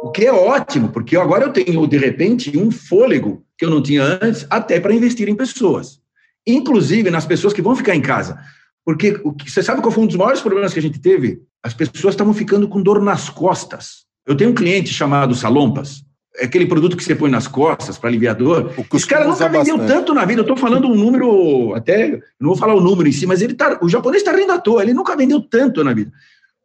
[0.02, 3.82] O que é ótimo, porque agora eu tenho, de repente, um fôlego que eu não
[3.82, 6.00] tinha antes, até para investir em pessoas.
[6.46, 8.40] Inclusive nas pessoas que vão ficar em casa.
[8.86, 11.42] Porque você sabe qual foi um dos maiores problemas que a gente teve?
[11.64, 14.06] As pessoas estavam ficando com dor nas costas.
[14.26, 16.06] Eu tenho um cliente chamado Salompas,
[16.38, 18.72] é aquele produto que você põe nas costas para aliviar dor.
[18.94, 19.98] Esse cara nunca vendeu bastante.
[19.98, 20.42] tanto na vida.
[20.42, 23.56] Eu estou falando um número, até não vou falar o número em si, mas ele
[23.56, 24.84] tá, o japonês está rindo à toa.
[24.84, 26.12] Ele nunca vendeu tanto na vida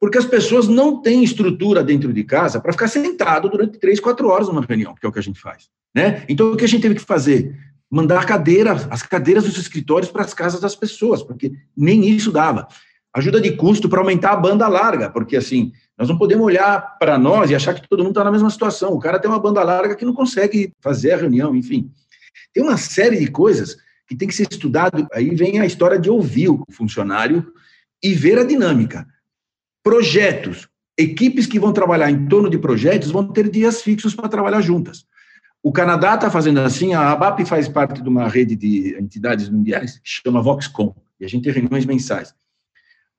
[0.02, 4.26] porque as pessoas não têm estrutura dentro de casa para ficar sentado durante três, quatro
[4.26, 5.68] horas numa reunião, que é o que a gente faz.
[5.94, 6.24] Né?
[6.28, 7.56] Então, o que a gente teve que fazer?
[7.88, 12.66] Mandar cadeira, as cadeiras dos escritórios para as casas das pessoas, porque nem isso dava.
[13.14, 17.16] Ajuda de custo para aumentar a banda larga, porque assim, nós não podemos olhar para
[17.16, 18.92] nós e achar que todo mundo está na mesma situação.
[18.94, 21.92] O cara tem uma banda larga que não consegue fazer a reunião, enfim.
[22.52, 23.76] Tem uma série de coisas
[24.08, 25.06] que tem que ser estudado.
[25.12, 27.52] Aí vem a história de ouvir o funcionário
[28.02, 29.06] e ver a dinâmica.
[29.82, 34.60] Projetos, equipes que vão trabalhar em torno de projetos vão ter dias fixos para trabalhar
[34.60, 35.04] juntas.
[35.62, 40.00] O Canadá está fazendo assim, a ABAP faz parte de uma rede de entidades mundiais
[40.02, 42.34] chama Voxcom, e a gente tem reuniões mensais.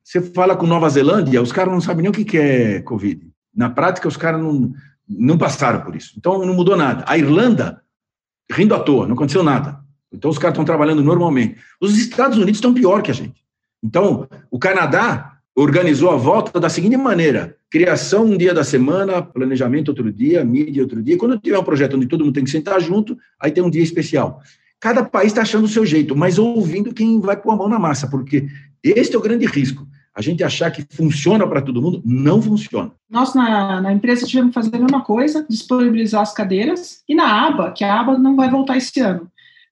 [0.04, 3.32] Você fala com Nova Zelândia, os caras não sabem nem o que é Covid.
[3.56, 4.74] Na prática, os caras não,
[5.08, 6.14] não passaram por isso.
[6.18, 7.06] Então, não mudou nada.
[7.08, 7.82] A Irlanda,
[8.52, 9.80] rindo à toa, não aconteceu nada.
[10.12, 11.58] Então, os caras estão trabalhando normalmente.
[11.80, 13.42] Os Estados Unidos estão pior que a gente.
[13.82, 19.90] Então, o Canadá organizou a volta da seguinte maneira: criação um dia da semana, planejamento
[19.90, 21.18] outro dia, mídia outro dia.
[21.18, 23.84] Quando tiver um projeto onde todo mundo tem que sentar junto, aí tem um dia
[23.84, 24.42] especial.
[24.80, 27.80] Cada país está achando o seu jeito, mas ouvindo quem vai pôr a mão na
[27.80, 28.48] massa, porque
[28.84, 29.88] este é o grande risco.
[30.16, 32.92] A gente achar que funciona para todo mundo, não funciona.
[33.10, 37.48] Nós, na, na empresa, tivemos que fazer a mesma coisa, disponibilizar as cadeiras, e na
[37.48, 39.28] aba, que a aba não vai voltar esse ano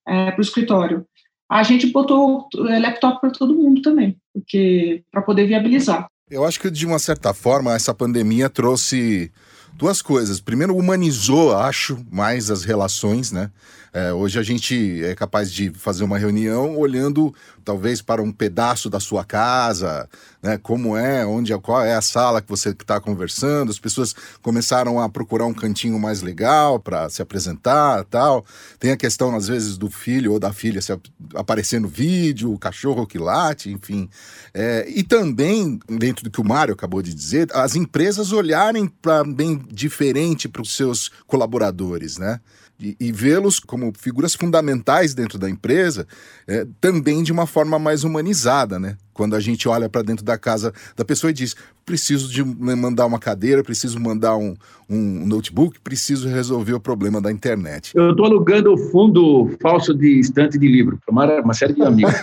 [0.08, 1.06] é, para o escritório,
[1.48, 6.08] a gente botou laptop para todo mundo também porque para poder viabilizar.
[6.30, 9.32] Eu acho que, de uma certa forma, essa pandemia trouxe
[9.74, 10.40] duas coisas.
[10.40, 13.52] Primeiro, humanizou, acho, mais as relações, né?
[13.94, 18.90] É, hoje a gente é capaz de fazer uma reunião olhando talvez para um pedaço
[18.90, 20.08] da sua casa,
[20.42, 20.58] né?
[20.58, 23.70] Como é, onde, qual é a sala que você está conversando.
[23.70, 28.46] As pessoas começaram a procurar um cantinho mais legal para se apresentar, tal.
[28.80, 30.98] Tem a questão às vezes do filho ou da filha se
[31.36, 34.10] aparecer no vídeo, o cachorro que late, enfim.
[34.54, 39.26] É, e também dentro do que o Mário acabou de dizer, as empresas olharem para
[39.26, 42.40] bem diferente para os seus colaboradores, né?
[42.82, 46.06] e, e vê-los como figuras fundamentais dentro da empresa,
[46.48, 48.98] é, também de uma forma mais humanizada, né?
[49.14, 53.06] Quando a gente olha para dentro da casa da pessoa e diz: preciso de mandar
[53.06, 54.56] uma cadeira, preciso mandar um,
[54.90, 57.92] um notebook, preciso resolver o problema da internet.
[57.96, 61.82] Eu estou alugando o fundo falso de estante de livro para uma, uma, série de
[61.82, 62.14] amigos.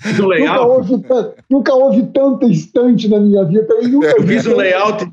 [0.00, 0.90] fiz um layout.
[0.90, 3.66] Nunca houve, nunca houve tanta estante na minha vida.
[3.80, 5.04] Eu, nunca eu fiz um layout,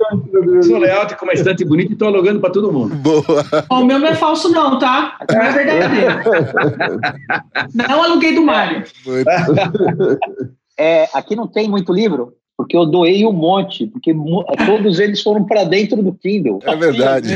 [0.62, 2.95] fiz um layout com uma estante bonita e estou alugando para todo mundo.
[2.95, 3.45] Boa.
[3.69, 5.17] O meu não é falso, não, tá?
[5.31, 6.13] Não é verdadeiro.
[7.73, 8.83] não aluguei do Mário.
[10.78, 14.15] É, aqui não tem muito livro, porque eu doei um monte, porque
[14.65, 16.60] todos eles foram para dentro do Kindle.
[16.63, 17.30] É verdade.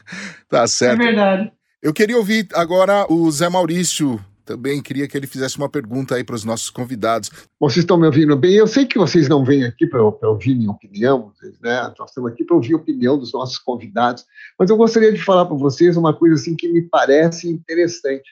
[0.48, 1.00] tá certo.
[1.00, 1.52] É verdade.
[1.82, 4.20] Eu queria ouvir agora o Zé Maurício.
[4.44, 7.30] Também queria que ele fizesse uma pergunta aí para os nossos convidados.
[7.58, 8.54] Vocês estão me ouvindo bem?
[8.54, 11.92] Eu sei que vocês não vêm aqui para ouvir minha opinião, né?
[11.96, 14.24] Nós estamos aqui para ouvir a opinião dos nossos convidados,
[14.58, 18.28] mas eu gostaria de falar para vocês uma coisa assim que me parece interessante.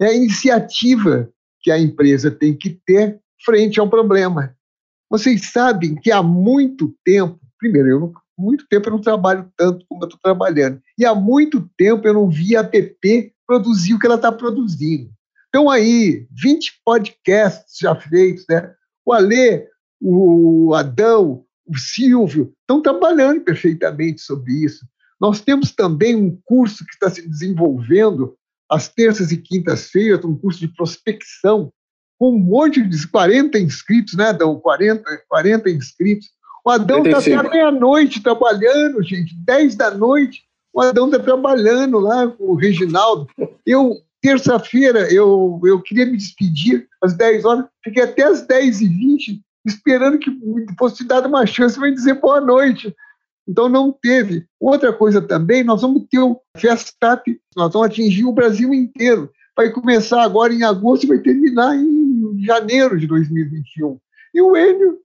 [0.00, 1.30] É a iniciativa
[1.62, 4.54] que a empresa tem que ter frente ao problema.
[5.10, 10.02] Vocês sabem que há muito tempo, primeiro, eu muito tempo eu não trabalho tanto como
[10.02, 14.06] eu estou trabalhando, e há muito tempo eu não vi a PP produzir o que
[14.06, 15.10] ela está produzindo.
[15.48, 18.72] Então aí, 20 podcasts já feitos, né?
[19.04, 19.66] O Alê,
[20.00, 24.86] o Adão, o Silvio estão trabalhando perfeitamente sobre isso.
[25.20, 28.36] Nós temos também um curso que está se desenvolvendo
[28.70, 31.72] às terças e quintas-feiras, um curso de prospecção,
[32.18, 34.60] com um monte de 40 inscritos, né, Adão?
[34.60, 36.28] 40, 40 inscritos.
[36.64, 40.42] O Adão está até meia-noite trabalhando, gente, 10 da noite.
[40.72, 43.26] O Adão está trabalhando lá com o Reginaldo.
[43.66, 50.18] Eu, terça-feira, eu, eu queria me despedir às 10 horas, fiquei até às 10h20 esperando
[50.18, 50.30] que
[50.78, 52.94] fosse dada uma chance para dizer boa noite.
[53.50, 54.46] Então não teve.
[54.60, 57.24] Outra coisa também, nós vamos ter o Festap,
[57.56, 59.28] nós vamos atingir o Brasil inteiro.
[59.56, 63.98] Vai começar agora em agosto e vai terminar em janeiro de 2021.
[64.32, 64.98] E o Enio,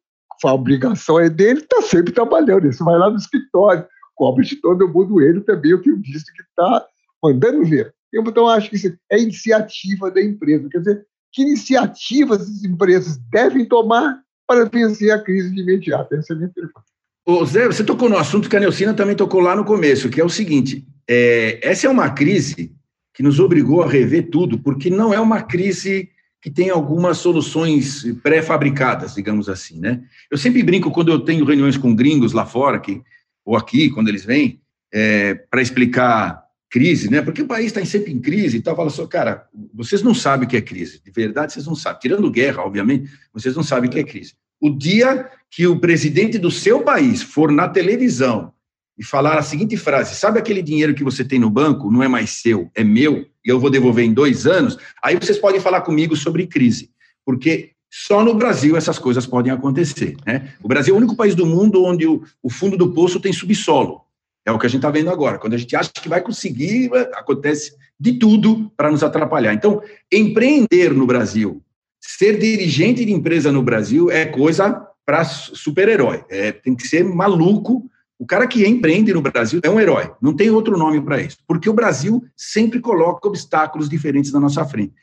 [0.46, 2.72] a obrigação é dele, está sempre trabalhando.
[2.72, 5.16] Você vai lá no escritório, cobra de todo mundo.
[5.16, 6.86] O Enio também, eu tenho visto que está
[7.24, 7.92] mandando ver.
[8.14, 10.70] Então, acho que isso é iniciativa da empresa.
[10.70, 16.14] Quer dizer, que iniciativas as empresas devem tomar para vencer a crise de imediato?
[16.14, 16.95] Essa é a minha pergunta.
[17.26, 20.22] Ô Zé, você tocou no assunto que a Neucina também tocou lá no começo, que
[20.22, 22.72] é o seguinte: é, essa é uma crise
[23.14, 26.10] que nos obrigou a rever tudo, porque não é uma crise
[26.40, 30.04] que tem algumas soluções pré-fabricadas, digamos assim, né?
[30.30, 33.02] Eu sempre brinco quando eu tenho reuniões com gringos lá fora, que,
[33.44, 34.62] ou aqui, quando eles vêm,
[34.94, 37.24] é, para explicar crise, né?
[37.24, 38.76] Porque o país está sempre em crise e tal.
[38.76, 41.02] Fala só, cara, vocês não sabem o que é crise.
[41.04, 42.02] De verdade, vocês não sabem.
[42.02, 44.34] Tirando guerra, obviamente, vocês não sabem o que é crise.
[44.60, 48.52] O dia que o presidente do seu país for na televisão
[48.98, 52.08] e falar a seguinte frase: sabe aquele dinheiro que você tem no banco não é
[52.08, 54.78] mais seu, é meu, e eu vou devolver em dois anos?
[55.04, 56.92] Aí vocês podem falar comigo sobre crise,
[57.26, 60.18] porque só no Brasil essas coisas podem acontecer.
[60.26, 60.54] Né?
[60.62, 63.32] O Brasil é o único país do mundo onde o, o fundo do poço tem
[63.32, 64.02] subsolo.
[64.46, 65.40] É o que a gente está vendo agora.
[65.40, 69.54] Quando a gente acha que vai conseguir, acontece de tudo para nos atrapalhar.
[69.54, 71.64] Então, empreender no Brasil
[72.08, 76.24] ser dirigente de empresa no Brasil é coisa para super-herói.
[76.30, 77.90] É, tem que ser maluco.
[78.18, 80.12] O cara que empreende no Brasil é um herói.
[80.22, 81.38] Não tem outro nome para isso.
[81.48, 84.94] Porque o Brasil sempre coloca obstáculos diferentes na nossa frente.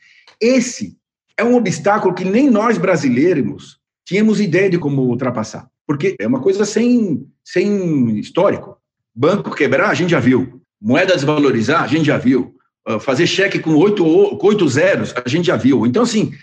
[0.41, 0.97] Esse
[1.37, 5.69] é um obstáculo que nem nós brasileiros tínhamos ideia de como ultrapassar.
[5.85, 8.77] Porque é uma coisa sem, sem histórico.
[9.15, 10.61] Banco quebrar, a gente já viu.
[10.81, 12.55] Moeda desvalorizar, a gente já viu.
[12.85, 15.85] Ah, fazer cheque com oito, oito zeros, a gente já viu.
[15.85, 16.33] Então, assim,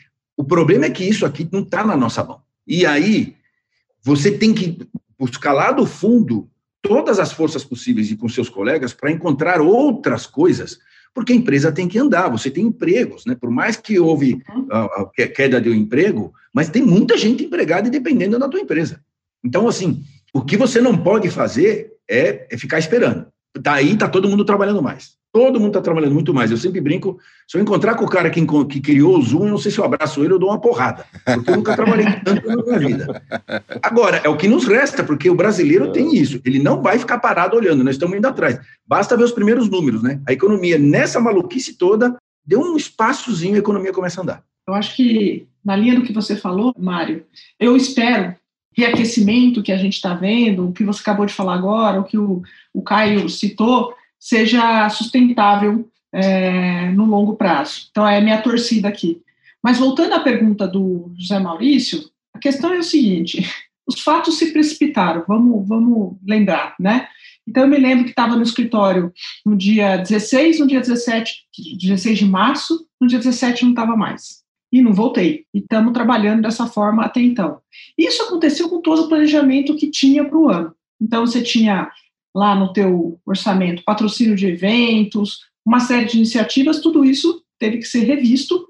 [0.41, 2.41] o problema é que isso aqui não está na nossa mão.
[2.67, 3.37] E aí,
[4.03, 4.79] você tem que
[5.19, 6.49] buscar lá do fundo
[6.81, 10.79] todas as forças possíveis e com seus colegas para encontrar outras coisas,
[11.13, 13.35] porque a empresa tem que andar, você tem empregos, né?
[13.35, 17.91] Por mais que houve a, a queda do emprego, mas tem muita gente empregada e
[17.91, 19.05] dependendo da tua empresa.
[19.45, 23.27] Então, assim, o que você não pode fazer é, é ficar esperando.
[23.59, 25.19] Daí tá todo mundo trabalhando mais.
[25.33, 26.51] Todo mundo está trabalhando muito mais.
[26.51, 29.51] Eu sempre brinco, se eu encontrar com o cara que, que, criou o Zoom, eu
[29.51, 32.49] não sei se eu abraço ele ou dou uma porrada, porque eu nunca trabalhei tanto
[32.49, 33.23] na minha vida.
[33.83, 36.41] Agora, é o que nos resta, porque o brasileiro tem isso.
[36.45, 38.59] Ele não vai ficar parado olhando, nós estamos indo atrás.
[38.85, 40.21] Basta ver os primeiros números, né?
[40.27, 44.45] A economia, nessa maluquice toda, deu um espaçozinho e a economia começa a andar.
[44.67, 47.25] Eu acho que, na linha do que você falou, Mário,
[47.59, 48.35] eu espero
[48.77, 52.17] reaquecimento que a gente está vendo, o que você acabou de falar agora, o que
[52.17, 57.89] o, o Caio citou, seja sustentável é, no longo prazo.
[57.91, 59.23] Então, é minha torcida aqui.
[59.63, 63.43] Mas voltando à pergunta do José Maurício, a questão é o seguinte:
[63.89, 67.09] os fatos se precipitaram, vamos, vamos lembrar, né?
[67.49, 69.13] Então, eu me lembro que estava no escritório
[69.45, 71.47] no dia 16, no dia 17,
[71.81, 74.41] 16 de março, no dia 17 não estava mais.
[74.73, 75.47] E não voltei.
[75.53, 77.59] E estamos trabalhando dessa forma até então.
[77.99, 80.73] Isso aconteceu com todo o planejamento que tinha para o ano.
[81.01, 81.91] Então, você tinha
[82.35, 87.85] lá no teu orçamento patrocínio de eventos, uma série de iniciativas, tudo isso teve que
[87.85, 88.67] ser revisto.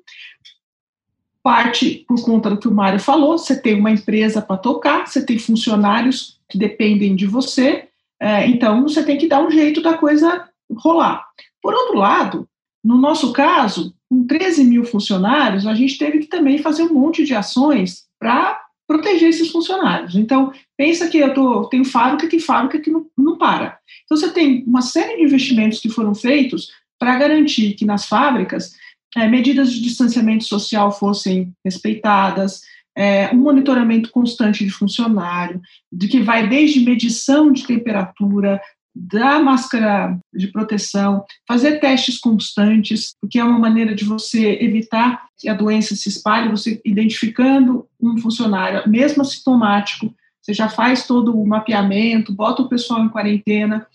[1.43, 5.25] Parte por conta do que o Mário falou, você tem uma empresa para tocar, você
[5.25, 7.89] tem funcionários que dependem de você,
[8.21, 11.27] é, então você tem que dar um jeito da coisa rolar.
[11.63, 12.49] Por outro lado,
[12.85, 17.25] no nosso caso, com 13 mil funcionários, a gente teve que também fazer um monte
[17.25, 18.61] de ações para
[18.91, 20.17] proteger esses funcionários.
[20.17, 23.79] Então, pensa que eu tô, tenho fábrica que fábrica que não, não para.
[24.03, 28.73] Então, você tem uma série de investimentos que foram feitos para garantir que nas fábricas
[29.17, 32.63] é, medidas de distanciamento social fossem respeitadas,
[32.99, 35.61] é, um monitoramento constante de funcionário,
[35.93, 38.61] de que vai desde medição de temperatura,
[38.95, 45.49] da máscara de proteção, fazer testes constantes, porque é uma maneira de você evitar que
[45.49, 51.47] a doença se espalhe, você identificando um funcionário, mesmo assintomático, você já faz todo o
[51.47, 53.87] mapeamento, bota o pessoal em quarentena.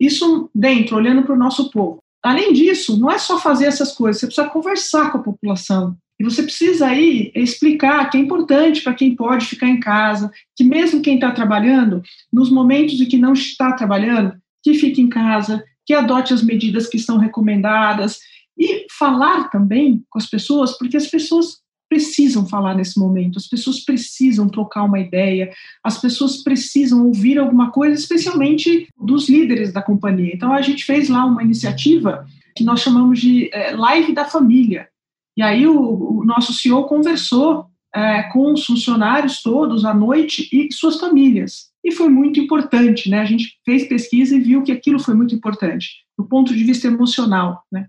[0.00, 2.02] Isso dentro, olhando para o nosso povo.
[2.22, 5.96] Além disso, não é só fazer essas coisas, você precisa conversar com a população.
[6.22, 10.62] E você precisa aí explicar que é importante para quem pode ficar em casa, que
[10.62, 12.00] mesmo quem está trabalhando,
[12.32, 16.86] nos momentos em que não está trabalhando, que fique em casa, que adote as medidas
[16.86, 18.20] que estão recomendadas
[18.56, 23.80] e falar também com as pessoas, porque as pessoas precisam falar nesse momento, as pessoas
[23.80, 25.50] precisam trocar uma ideia,
[25.82, 30.30] as pessoas precisam ouvir alguma coisa, especialmente dos líderes da companhia.
[30.32, 34.88] Então, a gente fez lá uma iniciativa que nós chamamos de é, Live da Família,
[35.36, 40.72] e aí o, o nosso CEO conversou é, com os funcionários todos à noite e
[40.72, 41.70] suas famílias.
[41.84, 43.20] E foi muito importante, né?
[43.20, 46.86] A gente fez pesquisa e viu que aquilo foi muito importante, do ponto de vista
[46.86, 47.88] emocional, né?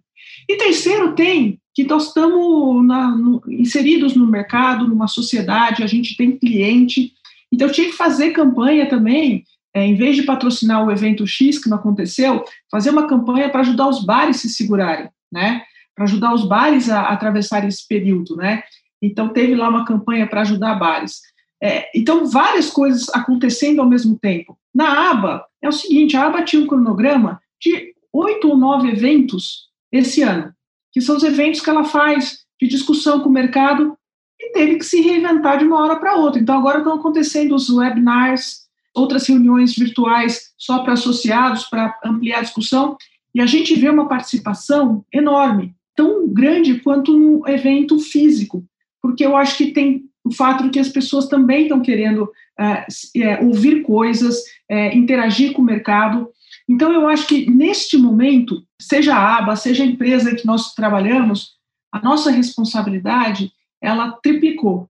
[0.50, 6.16] E terceiro, tem que nós estamos na, no, inseridos no mercado, numa sociedade, a gente
[6.16, 7.12] tem cliente,
[7.52, 11.70] então tinha que fazer campanha também, é, em vez de patrocinar o evento X que
[11.70, 15.64] não aconteceu, fazer uma campanha para ajudar os bares a se segurarem, né?
[15.96, 18.64] Para ajudar os bares a, a atravessar esse período, né?
[19.02, 21.22] Então, teve lá uma campanha para ajudar bares.
[21.62, 24.58] É, então, várias coisas acontecendo ao mesmo tempo.
[24.74, 29.70] Na aba, é o seguinte: a aba tinha um cronograma de oito ou nove eventos
[29.92, 30.54] esse ano,
[30.92, 33.98] que são os eventos que ela faz de discussão com o mercado
[34.40, 36.42] e teve que se reinventar de uma hora para outra.
[36.42, 38.64] Então, agora estão acontecendo os webinars,
[38.96, 42.98] outras reuniões virtuais só para associados, para ampliar a discussão,
[43.34, 48.64] e a gente vê uma participação enorme tão grande quanto no evento físico,
[49.02, 52.86] porque eu acho que tem o fato de que as pessoas também estão querendo é,
[53.18, 54.38] é, ouvir coisas,
[54.70, 56.30] é, interagir com o mercado.
[56.70, 61.58] Então, eu acho que neste momento, seja a aba, seja a empresa que nós trabalhamos,
[61.92, 64.88] a nossa responsabilidade ela triplicou,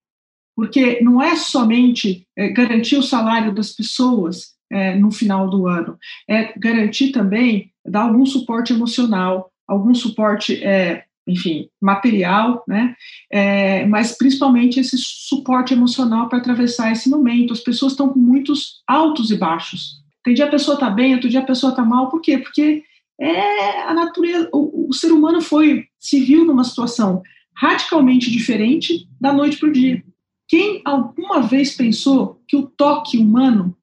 [0.56, 5.98] porque não é somente é, garantir o salário das pessoas é, no final do ano,
[6.30, 12.96] é garantir também dar algum suporte emocional, algum suporte, é, enfim, material, né?
[13.32, 17.54] É, mas principalmente esse suporte emocional para atravessar esse momento.
[17.54, 20.02] As pessoas estão com muitos altos e baixos.
[20.24, 22.10] Tem dia a pessoa está bem, outro dia a pessoa está mal.
[22.10, 22.38] Por quê?
[22.38, 22.84] Porque
[23.20, 27.22] é a natureza, o, o ser humano foi, se viu numa situação
[27.56, 30.04] radicalmente diferente da noite para o dia.
[30.48, 33.76] Quem alguma vez pensou que o toque humano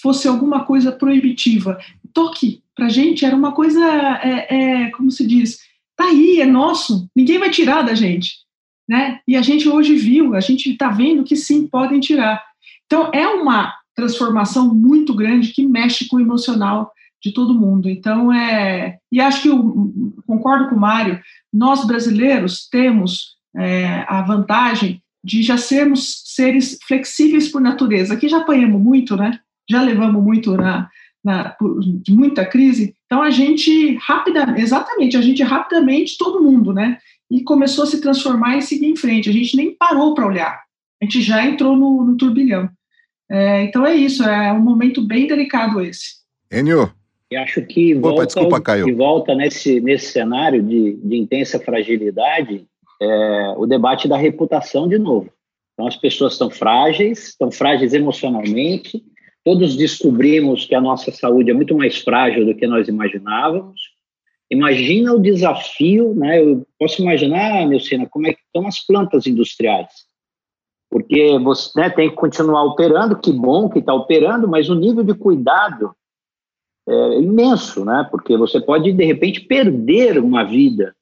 [0.00, 1.78] fosse alguma coisa proibitiva?
[2.12, 3.80] Toque para a gente era uma coisa,
[4.22, 5.58] é, é, como se diz,
[5.96, 8.36] tá aí, é nosso, ninguém vai tirar da gente,
[8.88, 9.20] né?
[9.26, 12.42] E a gente hoje viu, a gente está vendo que sim, podem tirar.
[12.86, 16.92] Então, é uma transformação muito grande que mexe com o emocional
[17.22, 17.88] de todo mundo.
[17.88, 18.98] Então, é.
[19.10, 21.20] E acho que eu concordo com o Mário,
[21.52, 28.14] nós brasileiros temos é, a vantagem de já sermos seres flexíveis por natureza.
[28.14, 29.38] Aqui já apanhamos muito, né?
[29.70, 30.90] Já levamos muito na,
[31.24, 31.56] na,
[32.02, 32.94] de muita crise.
[33.06, 36.98] Então, Então a gente rapidamente, exatamente, a gente rapidamente, todo mundo, né?
[37.30, 39.28] E começou a se transformar e seguir em frente.
[39.28, 40.62] A gente nem parou para olhar,
[41.00, 42.68] a gente já entrou no, no turbilhão.
[43.30, 46.22] É, então é isso, é um momento bem delicado esse.
[46.50, 46.92] Enio.
[47.30, 48.84] Eu acho que volta, Opa, desculpa, Caio.
[48.84, 52.66] que volta nesse, nesse cenário de, de intensa fragilidade
[53.00, 55.30] é, o debate da reputação de novo.
[55.72, 59.02] Então, as pessoas estão frágeis, estão frágeis emocionalmente,
[59.44, 63.80] todos descobrimos que a nossa saúde é muito mais frágil do que nós imaginávamos.
[64.50, 66.40] Imagina o desafio, né?
[66.40, 70.06] Eu posso imaginar, Nelcina, como é que estão as plantas industriais.
[70.90, 75.02] Porque você né, tem que continuar operando, que bom que está operando, mas o nível
[75.02, 75.94] de cuidado
[76.86, 78.06] é imenso, né?
[78.10, 80.94] Porque você pode, de repente, perder uma vida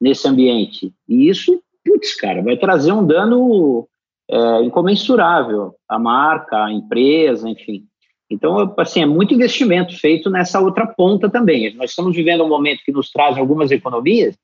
[0.00, 0.92] nesse ambiente.
[1.08, 3.88] E isso, putz, cara, vai trazer um dano
[4.30, 7.84] é, incomensurável à marca, à empresa, enfim.
[8.30, 11.74] Então, assim, é muito investimento feito nessa outra ponta também.
[11.74, 14.34] Nós estamos vivendo um momento que nos traz algumas economias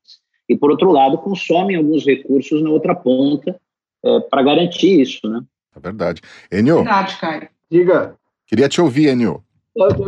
[0.46, 3.58] e, por outro lado, consomem alguns recursos na outra ponta
[4.04, 5.42] é, para garantir isso, né?
[5.74, 6.20] É verdade.
[6.52, 6.76] Enio.
[6.76, 7.48] Verdade, Caio.
[7.70, 8.14] Diga.
[8.46, 9.42] Queria te ouvir, Enio.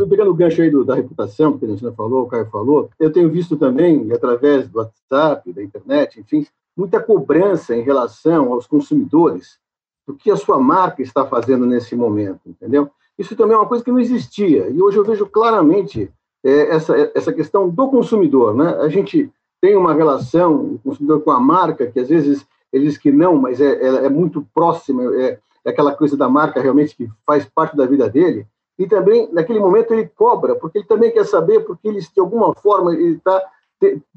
[0.09, 3.11] Pegando o gancho aí do, da reputação, que a gente falou, o Caio falou, eu
[3.11, 6.45] tenho visto também, através do WhatsApp, da internet, enfim,
[6.75, 9.60] muita cobrança em relação aos consumidores
[10.11, 12.89] do que a sua marca está fazendo nesse momento, entendeu?
[13.17, 14.67] Isso também é uma coisa que não existia.
[14.69, 16.11] E hoje eu vejo claramente
[16.43, 18.77] é, essa, essa questão do consumidor, né?
[18.81, 19.31] A gente
[19.61, 23.35] tem uma relação, o consumidor com a marca, que às vezes ele diz que não,
[23.35, 27.45] mas é, é, é muito próxima, é, é aquela coisa da marca realmente que faz
[27.45, 28.47] parte da vida dele
[28.81, 32.51] e também, naquele momento, ele cobra, porque ele também quer saber, porque ele, de alguma
[32.55, 33.39] forma, ele está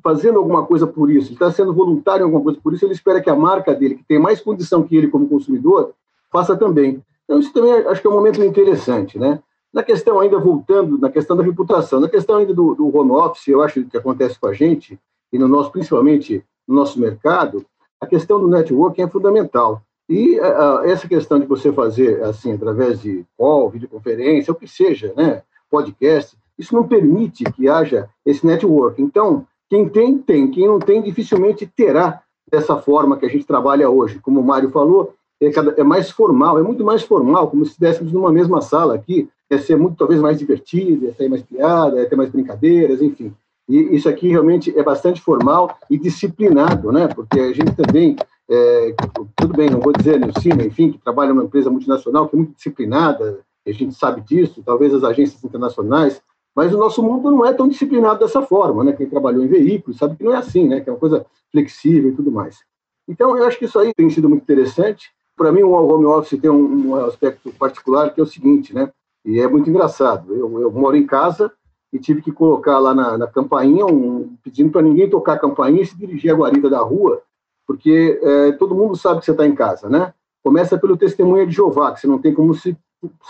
[0.03, 2.93] fazendo alguma coisa por isso, ele está sendo voluntário em alguma coisa por isso, ele
[2.93, 5.93] espera que a marca dele, que tem mais condição que ele como consumidor,
[6.31, 7.03] faça também.
[7.25, 9.41] Então, isso também acho que é um momento interessante, né?
[9.73, 13.49] Na questão ainda, voltando, na questão da reputação, na questão ainda do, do home office,
[13.49, 14.99] eu acho que acontece com a gente,
[15.33, 17.65] e no nosso, principalmente no nosso mercado,
[18.01, 19.83] a questão do networking é fundamental.
[20.09, 20.39] E
[20.85, 26.37] essa questão de você fazer assim através de call, videoconferência, o que seja, né, podcast,
[26.59, 29.01] isso não permite que haja esse network.
[29.03, 30.51] Então, quem tem, tem.
[30.51, 34.19] Quem não tem, dificilmente terá dessa forma que a gente trabalha hoje.
[34.21, 37.73] Como o Mário falou, é, cada, é mais formal, é muito mais formal, como se
[37.73, 39.29] estivéssemos numa mesma sala aqui.
[39.51, 43.33] É ser muito, talvez, mais divertido, é ter mais piada, é ter mais brincadeiras, enfim.
[43.69, 47.09] E isso aqui realmente é bastante formal e disciplinado, né?
[47.09, 48.17] Porque a gente também
[48.49, 48.95] é,
[49.37, 50.29] tudo bem, não vou dizer no
[50.65, 54.93] enfim, que trabalha numa empresa multinacional que é muito disciplinada, a gente sabe disso, talvez
[54.93, 56.21] as agências internacionais,
[56.55, 58.93] mas o nosso mundo não é tão disciplinado dessa forma, né?
[58.93, 60.81] Quem trabalhou em veículos sabe que não é assim, né?
[60.81, 62.61] Que é uma coisa flexível e tudo mais.
[63.09, 65.11] Então, eu acho que isso aí tem sido muito interessante.
[65.37, 68.91] Para mim, o home office tem um, aspecto particular que é o seguinte, né?
[69.25, 70.33] E é muito engraçado.
[70.33, 71.51] Eu, eu moro em casa
[71.93, 75.83] e tive que colocar lá na, na campainha, um, pedindo para ninguém tocar a campainha
[75.83, 77.23] e se dirigir à guarida da rua,
[77.67, 80.13] porque é, todo mundo sabe que você está em casa, né?
[80.43, 82.77] Começa pelo testemunha de Jeová, que você não tem como se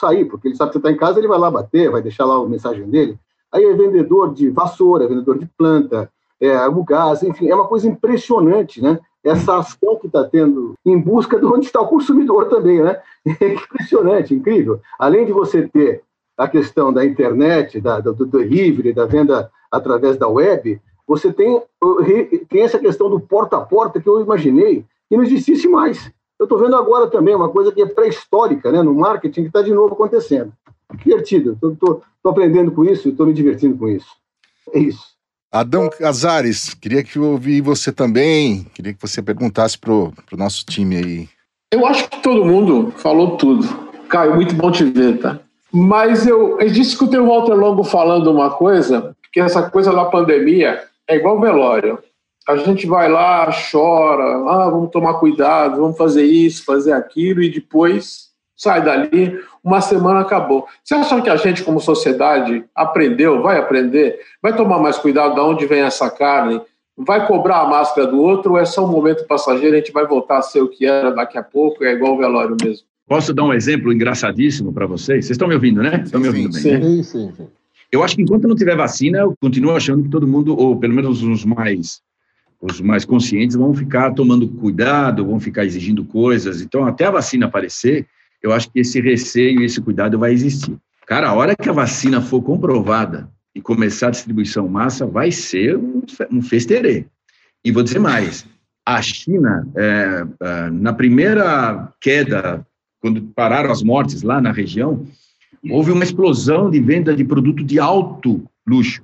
[0.01, 2.25] sair, porque ele sabe que você está em casa, ele vai lá bater, vai deixar
[2.25, 3.18] lá a mensagem dele.
[3.53, 6.11] Aí é vendedor de vassoura, é vendedor de planta,
[6.41, 8.99] é, o gás, enfim, é uma coisa impressionante, né?
[9.25, 13.01] Essa ação que está tendo em busca de onde está o consumidor também, né?
[13.41, 14.81] É impressionante, incrível.
[14.99, 16.03] Além de você ter
[16.37, 21.62] a questão da internet, da, do, delivery, da venda através da web, você tem,
[22.51, 26.12] tem essa questão do porta a porta que eu imaginei que não existisse mais.
[26.39, 29.62] Eu estou vendo agora também uma coisa que é pré-histórica né, no marketing que está
[29.62, 30.53] de novo acontecendo.
[31.05, 34.09] Divertido, estou aprendendo com isso e estou me divertindo com isso.
[34.72, 35.14] É isso.
[35.53, 40.64] Adão Casares, queria que eu ouvisse você também, queria que você perguntasse para o nosso
[40.66, 41.28] time aí.
[41.72, 43.64] Eu acho que todo mundo falou tudo.
[44.09, 45.39] Caio, muito bom te ver, tá?
[45.72, 50.05] Mas eu, eu disse que o Walter Longo falando uma coisa, que essa coisa da
[50.05, 51.99] pandemia é igual velório.
[52.47, 57.49] A gente vai lá, chora, ah, vamos tomar cuidado, vamos fazer isso, fazer aquilo, e
[57.49, 60.66] depois sai dali, uma semana acabou.
[60.82, 65.40] Você acha que a gente, como sociedade, aprendeu, vai aprender, vai tomar mais cuidado de
[65.40, 66.61] onde vem essa carne,
[66.97, 70.07] vai cobrar a máscara do outro, ou é só um momento passageiro, a gente vai
[70.07, 72.86] voltar a ser o que era daqui a pouco, é igual o velório mesmo?
[73.07, 75.26] Posso dar um exemplo engraçadíssimo para vocês?
[75.26, 76.03] Vocês estão me ouvindo, né?
[76.05, 77.03] Estão me ouvindo sim, bem, sim, né?
[77.03, 77.49] sim, sim.
[77.92, 80.95] Eu acho que enquanto não tiver vacina, eu continuo achando que todo mundo, ou pelo
[80.95, 82.01] menos os mais
[82.71, 86.62] os mais conscientes, vão ficar tomando cuidado, vão ficar exigindo coisas.
[86.62, 88.07] Então, até a vacina aparecer,
[88.43, 90.75] eu acho que esse receio esse cuidado vai existir.
[91.07, 95.77] Cara, a hora que a vacina for comprovada e começar a distribuição massa, vai ser
[95.77, 96.03] um,
[96.33, 97.05] um festerê.
[97.62, 98.47] E vou dizer mais:
[98.87, 102.67] a China, é, é, na primeira queda,
[103.01, 105.07] quando pararam as mortes lá na região,
[105.71, 109.03] houve uma explosão de venda de produto de alto luxo.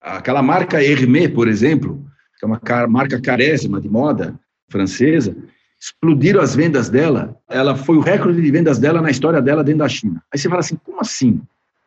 [0.00, 2.02] Aquela marca Hermès, por exemplo,
[2.40, 4.34] que é uma marca carésima de moda
[4.68, 5.36] francesa,
[5.78, 7.36] explodiram as vendas dela.
[7.48, 10.22] Ela foi o recorde de vendas dela na história dela dentro da China.
[10.32, 11.40] Aí você fala assim, como assim?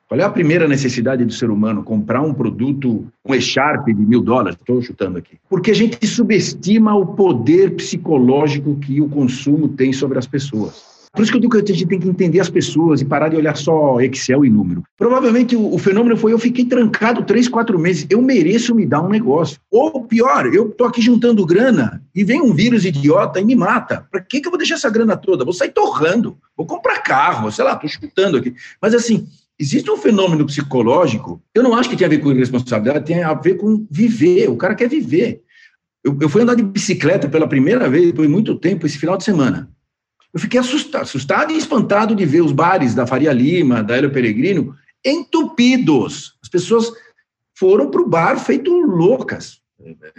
[0.07, 1.81] Qual é a primeira necessidade do ser humano?
[1.81, 4.59] Comprar um produto, um echarpe de mil dólares?
[4.59, 5.37] Estou chutando aqui.
[5.49, 10.92] Porque a gente subestima o poder psicológico que o consumo tem sobre as pessoas.
[11.15, 13.29] Por isso que eu digo que a gente tem que entender as pessoas e parar
[13.29, 14.81] de olhar só Excel e número.
[14.97, 18.07] Provavelmente o, o fenômeno foi eu fiquei trancado três, quatro meses.
[18.09, 19.59] Eu mereço me dar um negócio.
[19.69, 24.07] Ou pior, eu estou aqui juntando grana e vem um vírus idiota e me mata.
[24.09, 25.45] Para que, que eu vou deixar essa grana toda?
[25.45, 28.55] Vou sair torrando, vou comprar carro, sei lá, estou chutando aqui.
[28.81, 29.27] Mas assim,
[29.59, 33.35] existe um fenômeno psicológico, eu não acho que tem a ver com responsabilidade, tem a
[33.35, 34.49] ver com viver.
[34.49, 35.43] O cara quer viver.
[36.03, 39.15] Eu, eu fui andar de bicicleta pela primeira vez depois de muito tempo esse final
[39.15, 39.69] de semana.
[40.33, 44.11] Eu fiquei assustado, assustado e espantado de ver os bares da Faria Lima, da Hélio
[44.11, 44.75] Peregrino,
[45.05, 46.35] entupidos.
[46.41, 46.91] As pessoas
[47.55, 49.61] foram para o bar feito loucas.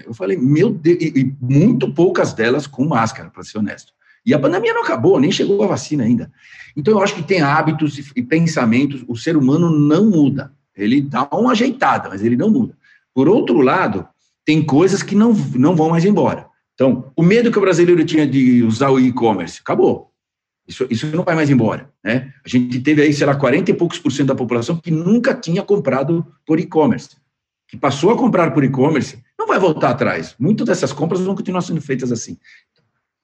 [0.05, 3.93] Eu falei, meu Deus, e, e muito poucas delas com máscara, para ser honesto.
[4.25, 6.31] E a pandemia não acabou, nem chegou a vacina ainda.
[6.77, 10.53] Então, eu acho que tem hábitos e pensamentos, o ser humano não muda.
[10.77, 12.77] Ele dá uma ajeitada, mas ele não muda.
[13.13, 14.07] Por outro lado,
[14.45, 16.47] tem coisas que não, não vão mais embora.
[16.75, 20.11] Então, o medo que o brasileiro tinha de usar o e-commerce, acabou.
[20.67, 21.91] Isso, isso não vai mais embora.
[22.03, 22.33] Né?
[22.45, 25.35] A gente teve aí, sei lá, 40 e poucos por cento da população que nunca
[25.35, 27.17] tinha comprado por e-commerce,
[27.69, 30.35] que passou a comprar por e-commerce, não vai voltar atrás.
[30.39, 32.39] Muitas dessas compras vão continuar sendo feitas assim.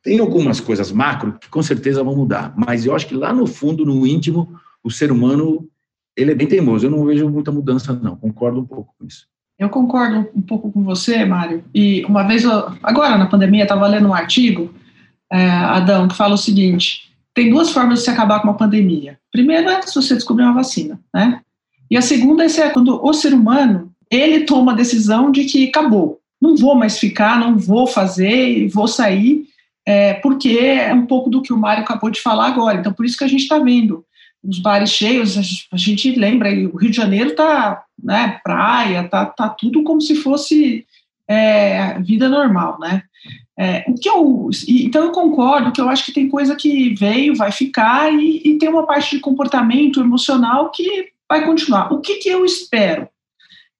[0.03, 3.46] Tem algumas coisas macro que com certeza vão mudar, mas eu acho que lá no
[3.46, 5.68] fundo, no íntimo, o ser humano
[6.16, 6.86] ele é bem teimoso.
[6.86, 8.16] Eu não vejo muita mudança, não.
[8.16, 9.28] Concordo um pouco com isso.
[9.61, 11.62] Eu concordo um pouco com você, Mário.
[11.74, 14.74] E uma vez, eu, agora na pandemia, estava lendo um artigo,
[15.30, 19.18] é, Adão, que fala o seguinte: tem duas formas de se acabar com uma pandemia.
[19.30, 21.42] Primeiro é se você descobrir uma vacina, né?
[21.90, 26.18] E a segunda é quando o ser humano ele toma a decisão de que acabou,
[26.40, 29.44] não vou mais ficar, não vou fazer, vou sair,
[29.86, 32.78] é, porque é um pouco do que o Mário acabou de falar agora.
[32.78, 34.04] Então, por isso que a gente está vendo
[34.43, 35.36] os bares cheios,
[35.70, 40.14] a gente lembra, o Rio de Janeiro está, né, praia, tá, tá tudo como se
[40.16, 40.86] fosse
[41.28, 43.03] é, vida normal, né?
[43.59, 47.36] É, o que eu, então eu concordo que eu acho que tem coisa que veio,
[47.36, 51.93] vai ficar e, e tem uma parte de comportamento emocional que vai continuar.
[51.93, 53.07] O que, que eu espero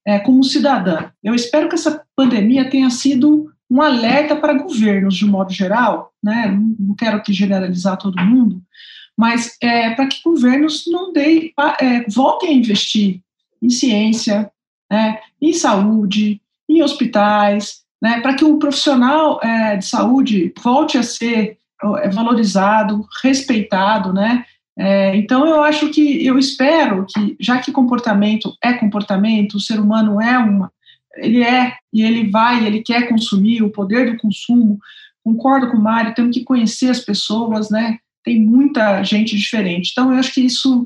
[0.07, 1.11] é, como cidadã?
[1.25, 6.55] Eu espero que essa pandemia tenha sido um alerta para governos de modo geral, né?
[6.79, 8.61] Não quero aqui generalizar todo mundo,
[9.21, 13.21] mas é, para que governos não deem, é, voltem a investir
[13.61, 14.51] em ciência,
[14.91, 21.03] né, em saúde, em hospitais, né, para que o profissional é, de saúde volte a
[21.03, 21.59] ser
[21.99, 24.47] é, valorizado, respeitado, né?
[24.79, 29.79] É, então eu acho que eu espero que já que comportamento é comportamento, o ser
[29.79, 30.73] humano é uma,
[31.17, 34.79] ele é e ele vai, ele quer consumir, o poder do consumo.
[35.23, 37.99] Concordo com o Mário, temos que conhecer as pessoas, né?
[38.25, 39.91] Tem muita gente diferente.
[39.93, 40.85] Então, eu acho que isso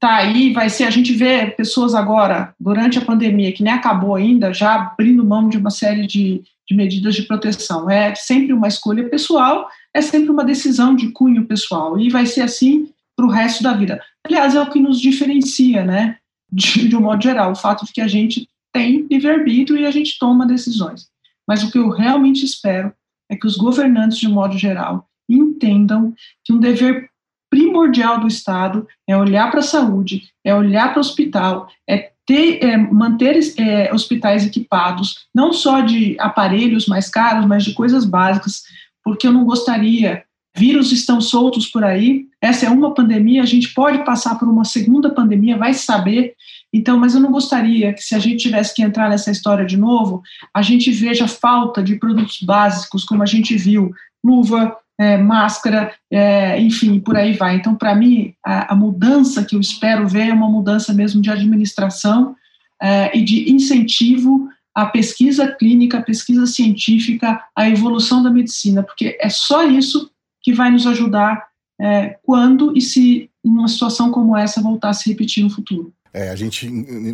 [0.00, 4.14] tá aí, vai ser, a gente vê pessoas agora, durante a pandemia, que nem acabou
[4.14, 7.90] ainda, já abrindo mão de uma série de, de medidas de proteção.
[7.90, 12.42] É sempre uma escolha pessoal, é sempre uma decisão de cunho pessoal, e vai ser
[12.42, 14.00] assim para o resto da vida.
[14.24, 16.18] Aliás, é o que nos diferencia, né,
[16.52, 19.90] de, de um modo geral, o fato de que a gente tem livre-arbítrio e a
[19.90, 21.08] gente toma decisões.
[21.46, 22.92] Mas o que eu realmente espero
[23.28, 26.14] é que os governantes, de modo geral, entendam
[26.44, 27.08] que um dever
[27.50, 32.62] primordial do Estado é olhar para a saúde, é olhar para o hospital, é ter,
[32.62, 38.62] é, manter é, hospitais equipados, não só de aparelhos mais caros, mas de coisas básicas,
[39.02, 40.22] porque eu não gostaria.
[40.54, 42.26] Vírus estão soltos por aí.
[42.42, 43.42] Essa é uma pandemia.
[43.42, 46.34] A gente pode passar por uma segunda pandemia, vai saber.
[46.72, 49.78] Então, mas eu não gostaria que, se a gente tivesse que entrar nessa história de
[49.78, 50.22] novo,
[50.52, 53.90] a gente veja falta de produtos básicos, como a gente viu,
[54.22, 57.56] luva, é, máscara, é, enfim, por aí vai.
[57.56, 61.30] Então, para mim, a, a, mudança que eu espero ver é uma mudança mesmo de
[61.30, 62.34] administração
[62.82, 69.16] é, e de incentivo à pesquisa clínica, à pesquisa científica, à evolução da medicina, porque
[69.20, 70.10] é só isso
[70.42, 71.46] que vai nos ajudar
[71.80, 75.92] é, quando e se uma situação como essa voltar a se repetir no futuro.
[76.18, 76.68] É, a gente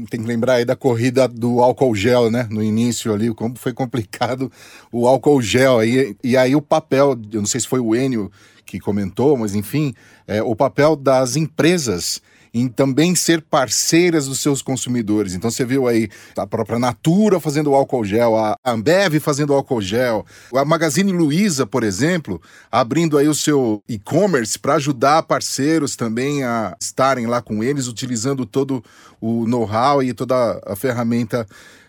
[0.08, 2.48] tem que lembrar aí da corrida do álcool gel, né?
[2.50, 4.50] No início ali, como foi complicado
[4.90, 5.78] o álcool gel.
[5.78, 8.32] Aí, e aí o papel, eu não sei se foi o Enio
[8.64, 9.92] que comentou, mas enfim,
[10.26, 12.22] é, o papel das empresas
[12.54, 15.34] em também ser parceiras dos seus consumidores.
[15.34, 20.24] Então você viu aí a própria Natura fazendo álcool gel, a Ambev fazendo álcool gel,
[20.54, 22.40] a Magazine Luiza, por exemplo,
[22.70, 28.46] abrindo aí o seu e-commerce para ajudar parceiros também a estarem lá com eles, utilizando
[28.46, 28.82] todo
[29.20, 31.44] o know-how e toda a ferramenta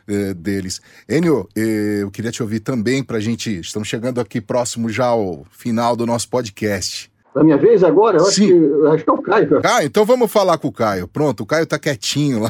[0.07, 0.82] eh, deles.
[1.07, 3.59] Enio, eh, eu queria te ouvir também para a gente.
[3.59, 7.14] Estamos chegando aqui próximo já ao final do nosso podcast.
[7.36, 8.17] Na minha vez agora?
[8.17, 8.47] Eu acho, Sim.
[8.47, 9.61] que, eu acho que é o Caio.
[9.61, 11.05] Caio, então vamos falar com o Caio.
[11.05, 12.49] Pronto, o Caio tá quietinho lá.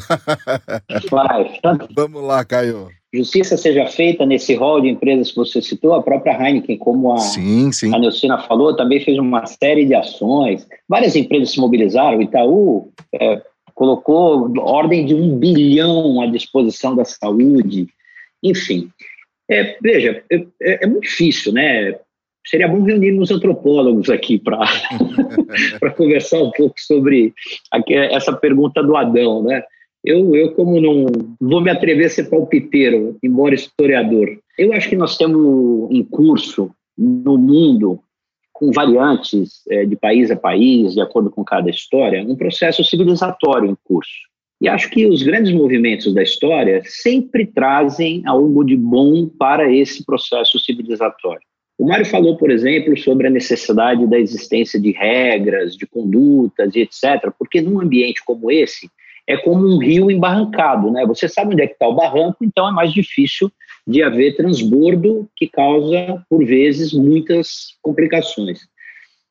[1.10, 1.58] Vai.
[1.94, 2.88] vamos lá, Caio.
[3.12, 7.18] Justiça seja feita nesse rol de empresas que você citou, a própria Heineken, como a,
[7.18, 7.92] Sim, sim.
[7.94, 10.66] a Neucina falou, também fez uma série de ações.
[10.88, 12.18] Várias empresas se mobilizaram.
[12.18, 13.42] O Itaú é,
[13.74, 17.88] colocou ordem de um bilhão à disposição da saúde.
[18.42, 18.90] Enfim,
[19.50, 21.96] é, veja, é, é muito difícil, né?
[22.46, 24.60] Seria bom reunirmos antropólogos aqui para
[25.96, 27.34] conversar um pouco sobre
[27.88, 29.62] essa pergunta do Adão, né?
[30.04, 31.06] Eu, eu, como não
[31.40, 36.70] vou me atrever a ser palpiteiro, embora historiador, eu acho que nós temos em curso
[36.96, 38.00] no mundo,
[38.52, 43.68] com variantes é, de país a país, de acordo com cada história, um processo civilizatório
[43.68, 44.12] em curso.
[44.60, 50.06] E acho que os grandes movimentos da história sempre trazem algo de bom para esse
[50.06, 51.42] processo civilizatório.
[51.78, 56.80] O Mário falou, por exemplo, sobre a necessidade da existência de regras, de condutas e
[56.80, 58.88] etc., porque num ambiente como esse,
[59.26, 61.04] é como um rio embarrancado, né?
[61.06, 63.50] Você sabe onde é que está o barranco, então é mais difícil
[63.86, 68.60] de haver transbordo que causa, por vezes, muitas complicações.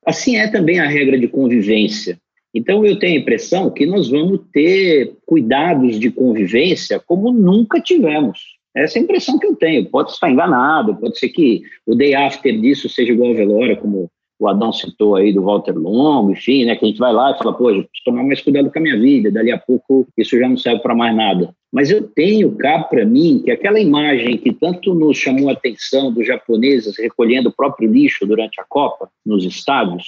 [0.06, 2.20] Assim é também a regra de convivência.
[2.54, 8.55] Então eu tenho a impressão que nós vamos ter cuidados de convivência como nunca tivemos.
[8.76, 9.90] Essa é a impressão que eu tenho.
[9.90, 14.12] Pode estar enganado, pode ser que o day after disso seja igual a velório, como
[14.38, 17.38] o Adão citou aí do Walter Longo, enfim, né, que a gente vai lá e
[17.38, 20.38] fala, pô, eu preciso tomar mais cuidado com a minha vida, dali a pouco isso
[20.38, 21.56] já não serve para mais nada.
[21.72, 26.12] Mas eu tenho cá para mim que aquela imagem que tanto nos chamou a atenção
[26.12, 30.06] dos japoneses recolhendo o próprio lixo durante a Copa, nos estádios,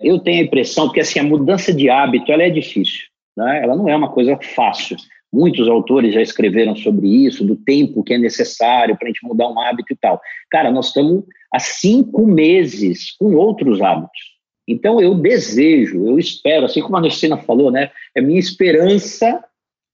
[0.00, 3.62] eu tenho a impressão que assim, a mudança de hábito ela é difícil, né?
[3.62, 4.96] ela não é uma coisa fácil.
[5.32, 9.48] Muitos autores já escreveram sobre isso, do tempo que é necessário para a gente mudar
[9.48, 10.20] um hábito e tal.
[10.50, 14.20] Cara, nós estamos há cinco meses com outros hábitos.
[14.66, 17.90] Então, eu desejo, eu espero, assim como a Nestina falou, né?
[18.16, 19.42] A minha esperança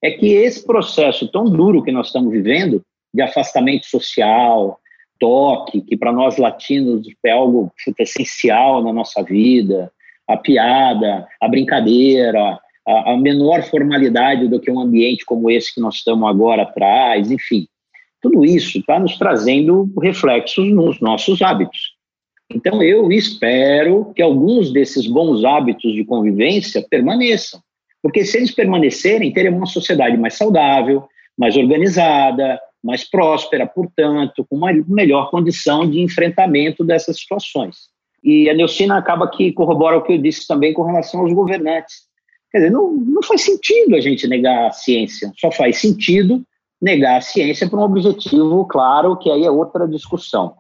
[0.03, 2.83] é que esse processo tão duro que nós estamos vivendo,
[3.13, 4.79] de afastamento social,
[5.19, 9.91] toque, que para nós latinos é algo essencial na nossa vida,
[10.29, 15.81] a piada, a brincadeira, a, a menor formalidade do que um ambiente como esse que
[15.81, 17.67] nós estamos agora atrás, enfim.
[18.23, 21.97] Tudo isso está nos trazendo reflexos nos nossos hábitos.
[22.51, 27.61] Então, eu espero que alguns desses bons hábitos de convivência permaneçam.
[28.03, 31.05] Porque se eles permanecerem, teremos uma sociedade mais saudável,
[31.37, 37.77] mais organizada, mais próspera, portanto, com uma melhor condição de enfrentamento dessas situações.
[38.23, 42.07] E a Neucina acaba que corrobora o que eu disse também com relação aos governantes.
[42.57, 46.43] Quer dizer, não, não faz sentido a gente negar a ciência, só faz sentido
[46.81, 50.55] negar a ciência para um objetivo claro, que aí é outra discussão.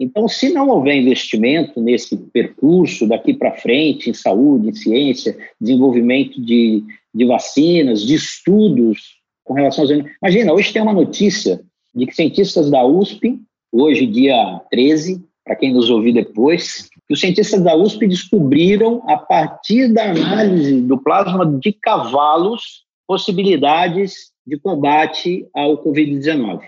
[0.00, 6.42] Então, se não houver investimento nesse percurso daqui para frente, em saúde, em ciência, desenvolvimento
[6.42, 6.82] de,
[7.14, 9.92] de vacinas, de estudos com relação aos.
[10.20, 11.60] Imagina, hoje tem uma notícia
[11.94, 13.38] de que cientistas da USP,
[13.70, 19.16] hoje, dia 13, para quem nos ouvir depois, que os cientistas da USP descobriram, a
[19.16, 26.60] partir da análise do plasma de cavalos, possibilidades de combate ao Covid-19.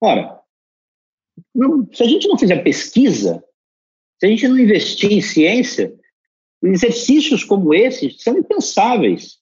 [0.00, 0.40] Ora,
[1.92, 3.44] se a gente não fizer pesquisa,
[4.18, 5.92] se a gente não investir em ciência,
[6.62, 9.36] exercícios como esses são impensáveis.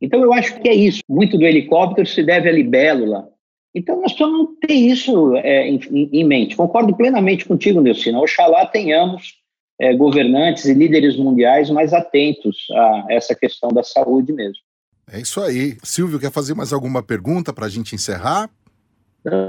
[0.00, 1.00] Então, eu acho que é isso.
[1.06, 3.28] Muito do helicóptero se deve à libélula.
[3.74, 6.56] Então, nós precisamos ter isso é, em, em, mente.
[6.56, 8.20] Concordo plenamente contigo, Nilcina.
[8.20, 9.43] Oxalá tenhamos
[9.80, 14.62] é, governantes e líderes mundiais mais atentos a essa questão da saúde mesmo.
[15.10, 15.76] É isso aí.
[15.82, 18.48] Silvio, quer fazer mais alguma pergunta para a gente encerrar?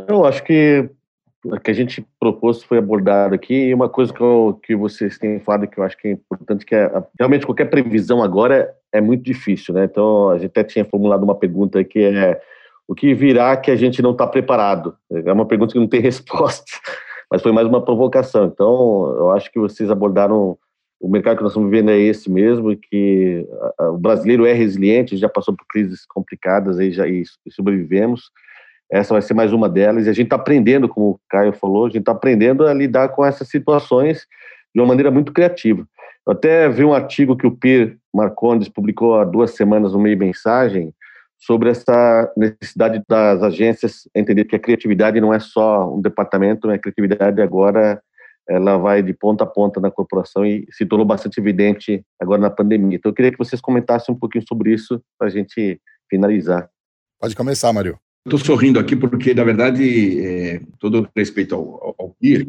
[0.07, 0.89] Eu acho que
[1.43, 5.17] o que a gente propôs foi abordado aqui e uma coisa que, eu, que vocês
[5.17, 8.99] têm falado que eu acho que é importante que é realmente qualquer previsão agora é
[8.99, 9.85] muito difícil, né?
[9.85, 12.41] Então a gente até tinha formulado uma pergunta que é
[12.87, 14.95] o que virá que a gente não está preparado?
[15.11, 16.71] É uma pergunta que não tem resposta,
[17.31, 18.45] mas foi mais uma provocação.
[18.45, 20.57] Então eu acho que vocês abordaram
[20.99, 23.45] o mercado que nós estamos vivendo é esse mesmo, que
[23.79, 28.31] o brasileiro é resiliente, já passou por crises complicadas aí já e sobrevivemos
[28.91, 30.05] essa vai ser mais uma delas.
[30.05, 33.09] E a gente está aprendendo, como o Caio falou, a gente está aprendendo a lidar
[33.09, 34.27] com essas situações
[34.73, 35.87] de uma maneira muito criativa.
[36.25, 40.17] Eu até vi um artigo que o Pierre Marcondes publicou há duas semanas no meio
[40.17, 40.93] mensagem
[41.37, 46.77] sobre essa necessidade das agências entender que a criatividade não é só um departamento, a
[46.77, 48.01] criatividade agora
[48.47, 52.49] ela vai de ponta a ponta na corporação e se tornou bastante evidente agora na
[52.49, 52.97] pandemia.
[52.97, 55.79] Então eu queria que vocês comentassem um pouquinho sobre isso para a gente
[56.09, 56.69] finalizar.
[57.19, 57.97] Pode começar, Mário.
[58.25, 62.47] estou sorrindo aqui porque, na verdade, é, todo respeito ao, ao, PIR,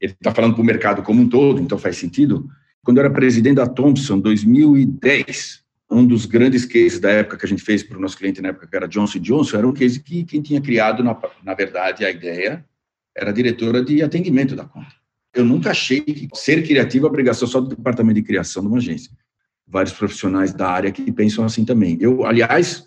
[0.00, 2.48] ele está falando para o mercado como um todo, então faz sentido.
[2.82, 7.48] Quando eu era presidente da Thompson, 2010, um dos grandes cases da época que a
[7.48, 10.00] gente fez para o nosso cliente na época, que era Johnson Johnson, era um case
[10.00, 12.64] que quem tinha criado, na, na verdade, a ideia
[13.16, 14.92] era a diretora de atendimento da conta.
[15.34, 18.78] Eu nunca achei que ser criativo é obrigação só do departamento de criação de uma
[18.78, 19.10] agência.
[19.66, 21.96] Vários profissionais da área que pensam assim também.
[22.00, 22.84] Eu, aliás,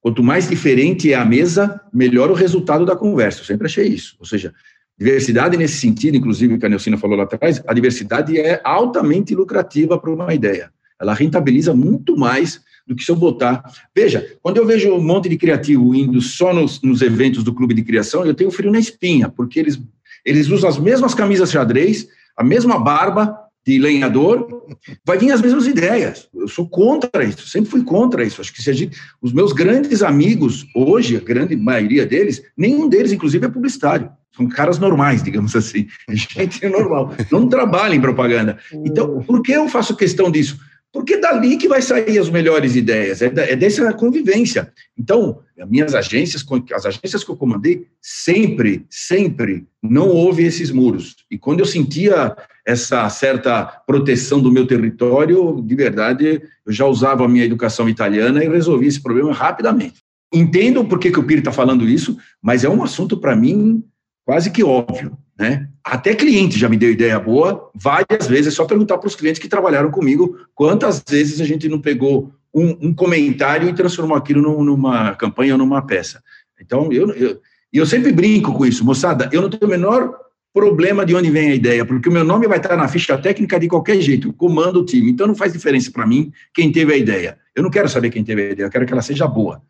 [0.00, 3.40] quanto mais diferente é a mesa, melhor o resultado da conversa.
[3.40, 4.16] Eu sempre achei isso.
[4.18, 4.54] Ou seja,
[4.98, 9.98] diversidade nesse sentido, inclusive, que a Nelcina falou lá atrás, a diversidade é altamente lucrativa
[9.98, 10.70] para uma ideia
[11.02, 13.62] ela rentabiliza muito mais do que se eu botar.
[13.94, 17.74] Veja, quando eu vejo um monte de criativo indo só nos, nos eventos do clube
[17.74, 19.80] de criação, eu tenho frio na espinha, porque eles,
[20.24, 24.64] eles usam as mesmas camisas xadrez, a mesma barba de lenhador,
[25.04, 26.28] vai vir as mesmas ideias.
[26.34, 28.40] Eu sou contra isso, sempre fui contra isso.
[28.40, 32.88] Acho que se a gente, os meus grandes amigos, hoje, a grande maioria deles, nenhum
[32.88, 34.10] deles, inclusive, é publicitário.
[34.34, 35.86] São caras normais, digamos assim.
[36.08, 37.14] Gente normal.
[37.30, 38.58] Não trabalha em propaganda.
[38.72, 40.58] Então, por que eu faço questão disso?
[40.92, 44.70] Porque é dali que vai sair as melhores ideias, é, é dessa convivência.
[44.96, 51.16] Então, as minhas agências, as agências que eu comandei, sempre, sempre não houve esses muros.
[51.30, 52.36] E quando eu sentia
[52.66, 58.44] essa certa proteção do meu território, de verdade, eu já usava a minha educação italiana
[58.44, 60.02] e resolvi esse problema rapidamente.
[60.32, 63.82] Entendo por que, que o Piri está falando isso, mas é um assunto, para mim,
[64.24, 65.16] quase que óbvio.
[65.38, 65.68] Né?
[65.84, 69.40] Até cliente já me deu ideia boa, várias vezes, é só perguntar para os clientes
[69.40, 74.62] que trabalharam comigo quantas vezes a gente não pegou um, um comentário e transformou aquilo
[74.62, 76.22] numa campanha ou numa peça.
[76.60, 77.40] Então, eu, eu,
[77.72, 80.14] eu sempre brinco com isso, moçada, eu não tenho o menor
[80.54, 83.58] problema de onde vem a ideia, porque o meu nome vai estar na ficha técnica
[83.58, 86.96] de qualquer jeito, comando o time, então não faz diferença para mim quem teve a
[86.96, 87.38] ideia.
[87.56, 89.62] Eu não quero saber quem teve a ideia, eu quero que ela seja boa.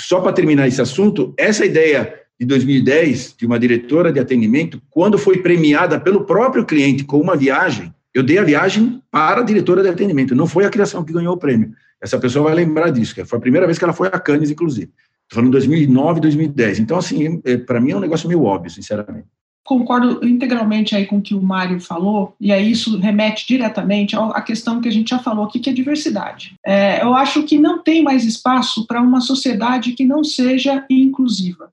[0.00, 5.18] Só para terminar esse assunto, essa ideia de 2010, de uma diretora de atendimento, quando
[5.18, 9.82] foi premiada pelo próprio cliente com uma viagem, eu dei a viagem para a diretora
[9.82, 11.72] de atendimento, não foi a criação que ganhou o prêmio.
[12.00, 14.50] Essa pessoa vai lembrar disso, que foi a primeira vez que ela foi a Cannes,
[14.50, 14.90] inclusive.
[15.22, 16.80] Estou falando 2009, 2010.
[16.80, 19.28] Então, assim, é, para mim é um negócio meio óbvio, sinceramente.
[19.64, 24.42] Concordo integralmente aí com o que o Mário falou, e aí isso remete diretamente à
[24.42, 26.56] questão que a gente já falou aqui, que é diversidade.
[26.66, 31.71] É, eu acho que não tem mais espaço para uma sociedade que não seja inclusiva.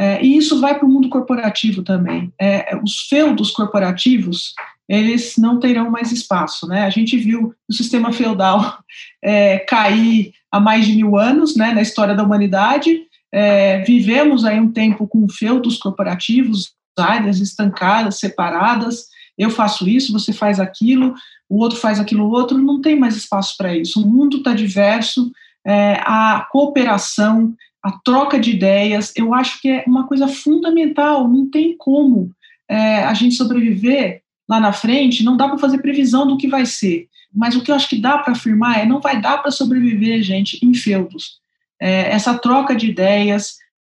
[0.00, 2.32] É, e isso vai para o mundo corporativo também.
[2.40, 4.54] É, os feudos corporativos,
[4.88, 6.66] eles não terão mais espaço.
[6.66, 6.86] Né?
[6.86, 8.78] A gente viu o sistema feudal
[9.22, 12.98] é, cair há mais de mil anos né, na história da humanidade.
[13.30, 19.04] É, vivemos aí um tempo com feudos corporativos, áreas estancadas, separadas.
[19.36, 21.14] Eu faço isso, você faz aquilo,
[21.46, 22.56] o outro faz aquilo outro.
[22.56, 24.02] Não tem mais espaço para isso.
[24.02, 25.30] O mundo está diverso,
[25.66, 31.50] é, a cooperação a troca de ideias, eu acho que é uma coisa fundamental, não
[31.50, 32.30] tem como
[32.68, 36.66] é, a gente sobreviver lá na frente, não dá para fazer previsão do que vai
[36.66, 39.50] ser, mas o que eu acho que dá para afirmar é não vai dar para
[39.50, 41.38] sobreviver, gente, em feudos.
[41.80, 43.56] É, essa troca de ideias,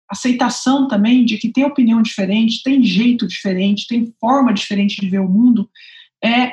[0.09, 5.21] aceitação também de que tem opinião diferente, tem jeito diferente, tem forma diferente de ver
[5.21, 5.69] o mundo,
[6.23, 6.53] é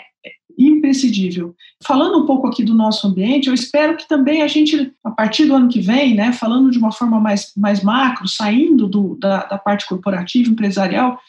[0.67, 1.55] imprescindível.
[1.83, 5.45] Falando um pouco aqui do nosso ambiente, eu espero que também a gente, a partir
[5.45, 9.45] do ano que vem, né, falando de uma forma mais, mais macro, saindo do, da,
[9.45, 11.19] da parte corporativa, empresarial,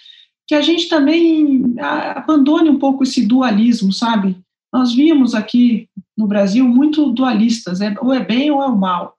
[0.49, 4.37] que a gente também abandone um pouco esse dualismo, sabe?
[4.72, 9.14] Nós vimos aqui no Brasil muito dualistas, é, ou é bem ou é o mal,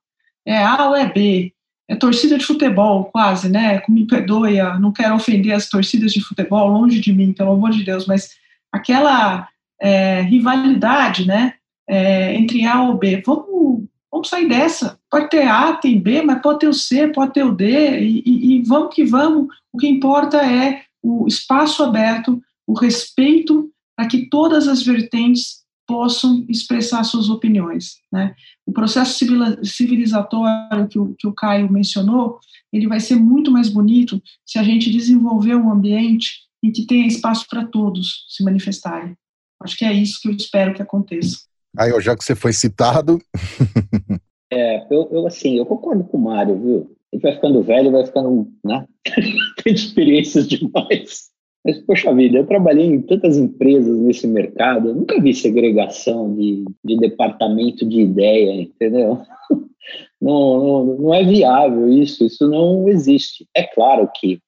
[0.46, 1.54] é A ou é B,
[1.90, 3.82] é torcida de futebol, quase, né?
[3.88, 7.84] Me perdoe, não quero ofender as torcidas de futebol, longe de mim, pelo amor de
[7.84, 8.32] Deus, mas
[8.72, 9.48] aquela
[9.82, 11.56] é, rivalidade, né,
[11.90, 13.22] é, entre A ou B.
[13.26, 15.00] Vamos, vamos sair dessa.
[15.10, 18.24] Pode ter A, tem B, mas pode ter o C, pode ter o D, e,
[18.26, 19.48] e, e vamos que vamos.
[19.74, 26.46] O que importa é o espaço aberto, o respeito para que todas as vertentes possam
[26.48, 27.98] expressar suas opiniões.
[28.12, 28.34] Né?
[28.66, 29.20] O processo
[29.64, 32.40] civilizatório que o, que o Caio mencionou,
[32.72, 37.08] ele vai ser muito mais bonito se a gente desenvolver um ambiente em que tenha
[37.08, 39.18] espaço para todos se manifestarem.
[39.64, 41.38] Acho que é isso que eu espero que aconteça.
[41.78, 43.20] Aí, já que você foi citado.
[44.52, 46.96] é, eu, eu, assim, eu concordo com o Mário, viu?
[47.12, 48.86] A gente vai ficando velho, vai ficando, né?
[49.64, 51.32] Tem experiências demais.
[51.64, 56.66] Mas, poxa vida, eu trabalhei em tantas empresas nesse mercado, eu nunca vi segregação de,
[56.84, 59.22] de departamento de ideia, entendeu?
[60.22, 63.48] Não, não, não é viável isso, isso não existe.
[63.56, 64.40] É claro que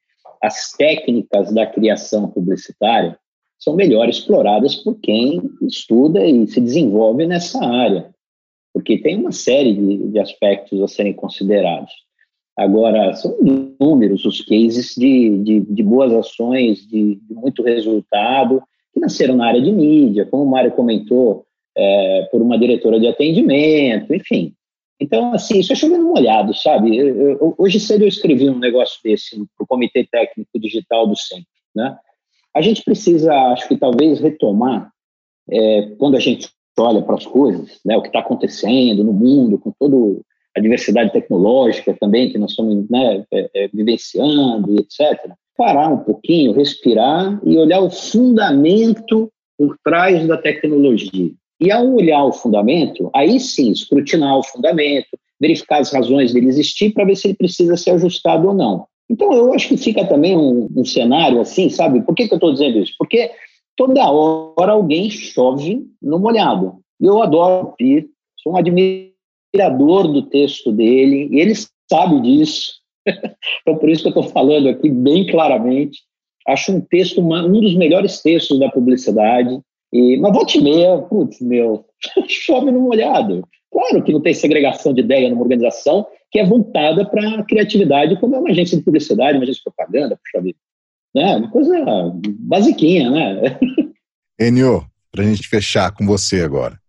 [0.42, 3.18] as técnicas da criação publicitária,
[3.64, 8.10] são melhor exploradas por quem estuda e se desenvolve nessa área,
[8.74, 11.92] porque tem uma série de, de aspectos a serem considerados.
[12.58, 13.36] Agora, são
[13.80, 18.62] números os cases de, de, de boas ações, de, de, muito resultado,
[18.94, 21.46] que nasceram na área de mídia, como o Mário comentou,
[21.76, 24.54] é, por uma diretora de atendimento, enfim.
[25.00, 26.96] Então, assim, isso é chovendo molhado, sabe?
[26.96, 31.16] Eu, eu, hoje cedo eu escrevi um negócio desse para o Comitê Técnico Digital do
[31.16, 31.98] Centro, né?
[32.56, 34.92] A gente precisa, acho que talvez, retomar,
[35.50, 39.58] é, quando a gente olha para as coisas, né, o que está acontecendo no mundo,
[39.60, 40.22] com toda
[40.56, 46.54] a diversidade tecnológica também que nós estamos né, é, é, vivenciando, etc., parar um pouquinho,
[46.54, 51.32] respirar e olhar o fundamento por trás da tecnologia.
[51.60, 55.08] E ao olhar o fundamento, aí sim, escrutinar o fundamento,
[55.40, 58.86] verificar as razões dele existir para ver se ele precisa ser ajustado ou não.
[59.14, 62.02] Então, eu acho que fica também um, um cenário assim, sabe?
[62.02, 62.96] Por que, que eu estou dizendo isso?
[62.98, 63.30] Porque
[63.78, 66.80] toda hora alguém chove no molhado.
[67.00, 68.10] Eu adoro o Pi,
[68.42, 71.54] sou um admirador do texto dele, e ele
[71.88, 72.74] sabe disso.
[73.06, 76.00] então, por isso que eu estou falando aqui bem claramente.
[76.48, 79.62] Acho um texto, uma, um dos melhores textos da publicidade.
[79.94, 81.86] E, mas volta meia, putz, meu,
[82.28, 83.48] chove no molhado.
[83.90, 88.18] Claro que não tem segregação de ideia numa organização que é voltada para a criatividade,
[88.20, 90.58] como é uma agência de publicidade, uma agência de propaganda, puxa vida.
[91.14, 91.36] Né?
[91.36, 91.74] Uma coisa
[92.40, 93.60] basiquinha, né?
[94.40, 96.80] Enio, para a gente fechar com você agora.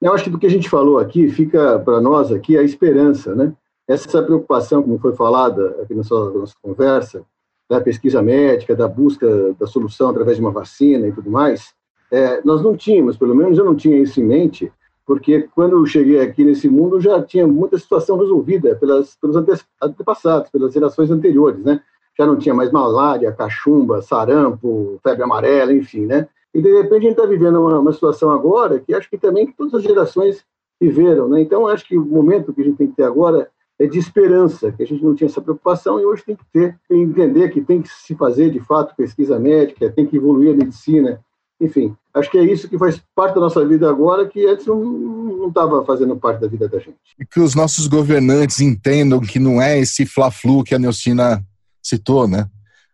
[0.00, 3.34] Eu acho que do que a gente falou aqui, fica para nós aqui a esperança,
[3.34, 3.52] né?
[3.88, 7.24] Essa preocupação, como foi falada aqui na nossa, nossa conversa,
[7.68, 11.74] da pesquisa médica, da busca da solução através de uma vacina e tudo mais,
[12.10, 14.72] é, nós não tínhamos, pelo menos eu não tinha isso em mente,
[15.06, 19.36] porque quando eu cheguei aqui nesse mundo já tinha muita situação resolvida pelas, pelos
[19.80, 21.80] antepassados, pelas gerações anteriores, né?
[22.18, 26.26] Já não tinha mais malária, cachumba, sarampo, febre amarela, enfim, né?
[26.52, 29.46] E de repente a gente está vivendo uma, uma, situação agora que acho que também
[29.52, 30.44] todas as gerações
[30.80, 31.40] viveram, né?
[31.40, 33.48] Então acho que o momento que a gente tem que ter agora
[33.78, 36.76] é de esperança, que a gente não tinha essa preocupação e hoje tem que ter,
[36.90, 41.20] entender que tem que se fazer de fato pesquisa médica, tem que evoluir a medicina,
[41.60, 45.48] enfim, acho que é isso que faz parte da nossa vida agora, que antes não
[45.48, 46.96] estava fazendo parte da vida da gente.
[47.18, 51.42] E que os nossos governantes entendam que não é esse fla-flu que a Neucina
[51.82, 52.48] citou, né?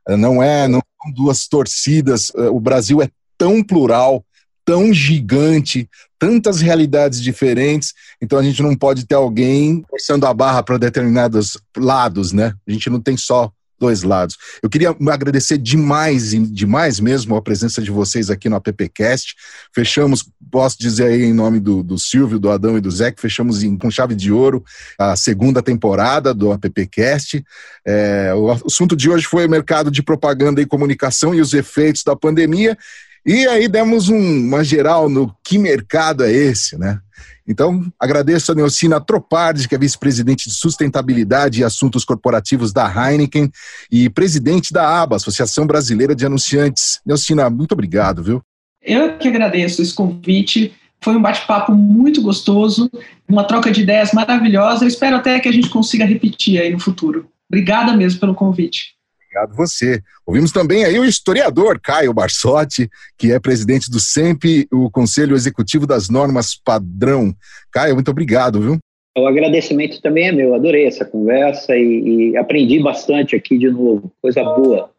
[0.09, 2.31] Não é, não são duas torcidas.
[2.51, 4.25] O Brasil é tão plural,
[4.65, 5.89] tão gigante,
[6.19, 11.59] tantas realidades diferentes, então a gente não pode ter alguém forçando a barra para determinados
[11.77, 12.55] lados, né?
[12.67, 13.51] A gente não tem só
[13.83, 14.39] dois lados.
[14.63, 19.35] Eu queria agradecer demais, demais mesmo a presença de vocês aqui no AppCast.
[19.75, 23.21] Fechamos, posso dizer aí em nome do, do Silvio, do Adão e do Zé, que
[23.21, 24.65] fechamos em, com chave de ouro
[24.97, 27.45] a segunda temporada do AppCast.
[27.85, 32.05] É, o assunto de hoje foi o mercado de propaganda e comunicação e os efeitos
[32.05, 32.79] da pandemia.
[33.27, 37.01] E aí demos um, uma geral no que mercado é esse, né?
[37.47, 43.51] Então, agradeço a Neocina Tropardi, que é vice-presidente de sustentabilidade e assuntos corporativos da Heineken
[43.91, 47.01] e presidente da ABA, Associação Brasileira de Anunciantes.
[47.05, 48.43] Neocina, muito obrigado, viu?
[48.83, 50.75] Eu que agradeço esse convite.
[51.01, 52.91] Foi um bate-papo muito gostoso,
[53.29, 54.85] uma troca de ideias maravilhosa.
[54.85, 57.29] Eu espero até que a gente consiga repetir aí no futuro.
[57.51, 58.95] Obrigada mesmo pelo convite.
[59.33, 60.03] Obrigado você.
[60.27, 65.87] Ouvimos também aí o historiador Caio Barsotti, que é presidente do SEMP, o Conselho Executivo
[65.87, 67.35] das Normas Padrão.
[67.73, 68.79] Caio, muito obrigado, viu?
[69.17, 74.13] O agradecimento também é meu, adorei essa conversa e, e aprendi bastante aqui de novo,
[74.21, 74.91] coisa boa.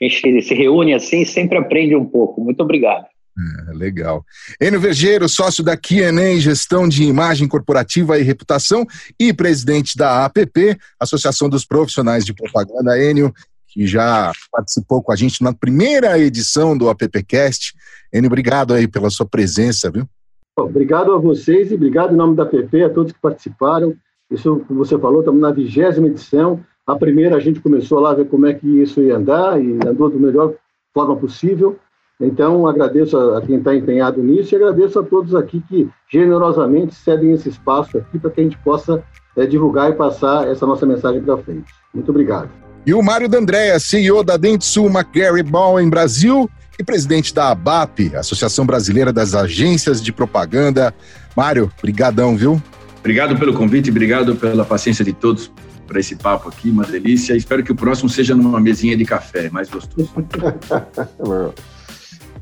[0.00, 2.40] A gente se reúne assim e sempre aprende um pouco.
[2.40, 3.06] Muito obrigado.
[3.36, 4.24] É, legal.
[4.60, 8.86] Enio Vergeiro, sócio da QNA Gestão de Imagem Corporativa e Reputação
[9.18, 12.96] e presidente da APP, Associação dos Profissionais de Propaganda.
[12.96, 13.34] Enio,
[13.74, 17.74] que já participou com a gente na primeira edição do AppCast.
[18.12, 20.04] Enio, obrigado aí pela sua presença, viu?
[20.56, 23.96] Obrigado a vocês e obrigado em nome da APP, a todos que participaram.
[24.30, 26.64] Isso que você falou, estamos na vigésima edição.
[26.86, 29.72] A primeira a gente começou lá a ver como é que isso ia andar e
[29.84, 30.54] andou da melhor
[30.94, 31.76] forma possível.
[32.20, 37.32] Então, agradeço a, quem está empenhado nisso e agradeço a todos aqui que generosamente cedem
[37.32, 39.02] esse espaço aqui para que a gente possa
[39.36, 41.72] é, divulgar e passar essa nossa mensagem para frente.
[41.92, 42.63] Muito obrigado.
[42.86, 48.66] E o Mário D'Andrea, CEO da Dentsu McGarry Bowen Brasil e presidente da ABAP, Associação
[48.66, 50.94] Brasileira das Agências de Propaganda.
[51.34, 52.62] Mário, brigadão, viu?
[52.98, 55.50] Obrigado pelo convite, obrigado pela paciência de todos
[55.86, 57.34] para esse papo aqui, uma delícia.
[57.34, 60.12] Espero que o próximo seja numa mesinha de café, mais gostoso.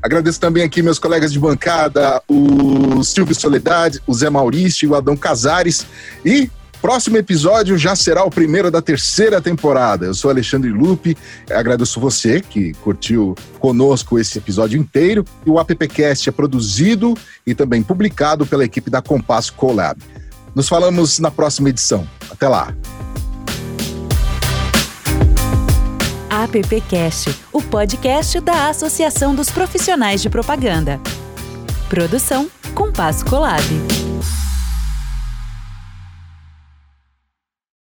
[0.01, 5.15] Agradeço também aqui meus colegas de bancada, o Silvio Soledade, o Zé Maurício o Adão
[5.15, 5.87] Casares.
[6.25, 6.49] E
[6.83, 10.05] Próximo episódio já será o primeiro da terceira temporada.
[10.05, 11.17] Eu sou Alexandre Lupe,
[11.49, 15.23] agradeço você que curtiu conosco esse episódio inteiro.
[15.45, 17.17] E o AppCast é produzido
[17.47, 19.97] e também publicado pela equipe da Compasso Collab.
[20.53, 22.05] Nos falamos na próxima edição.
[22.29, 22.75] Até lá!
[26.29, 30.99] AppCast, o podcast da Associação dos Profissionais de Propaganda.
[31.87, 33.63] Produção Compasso Colab.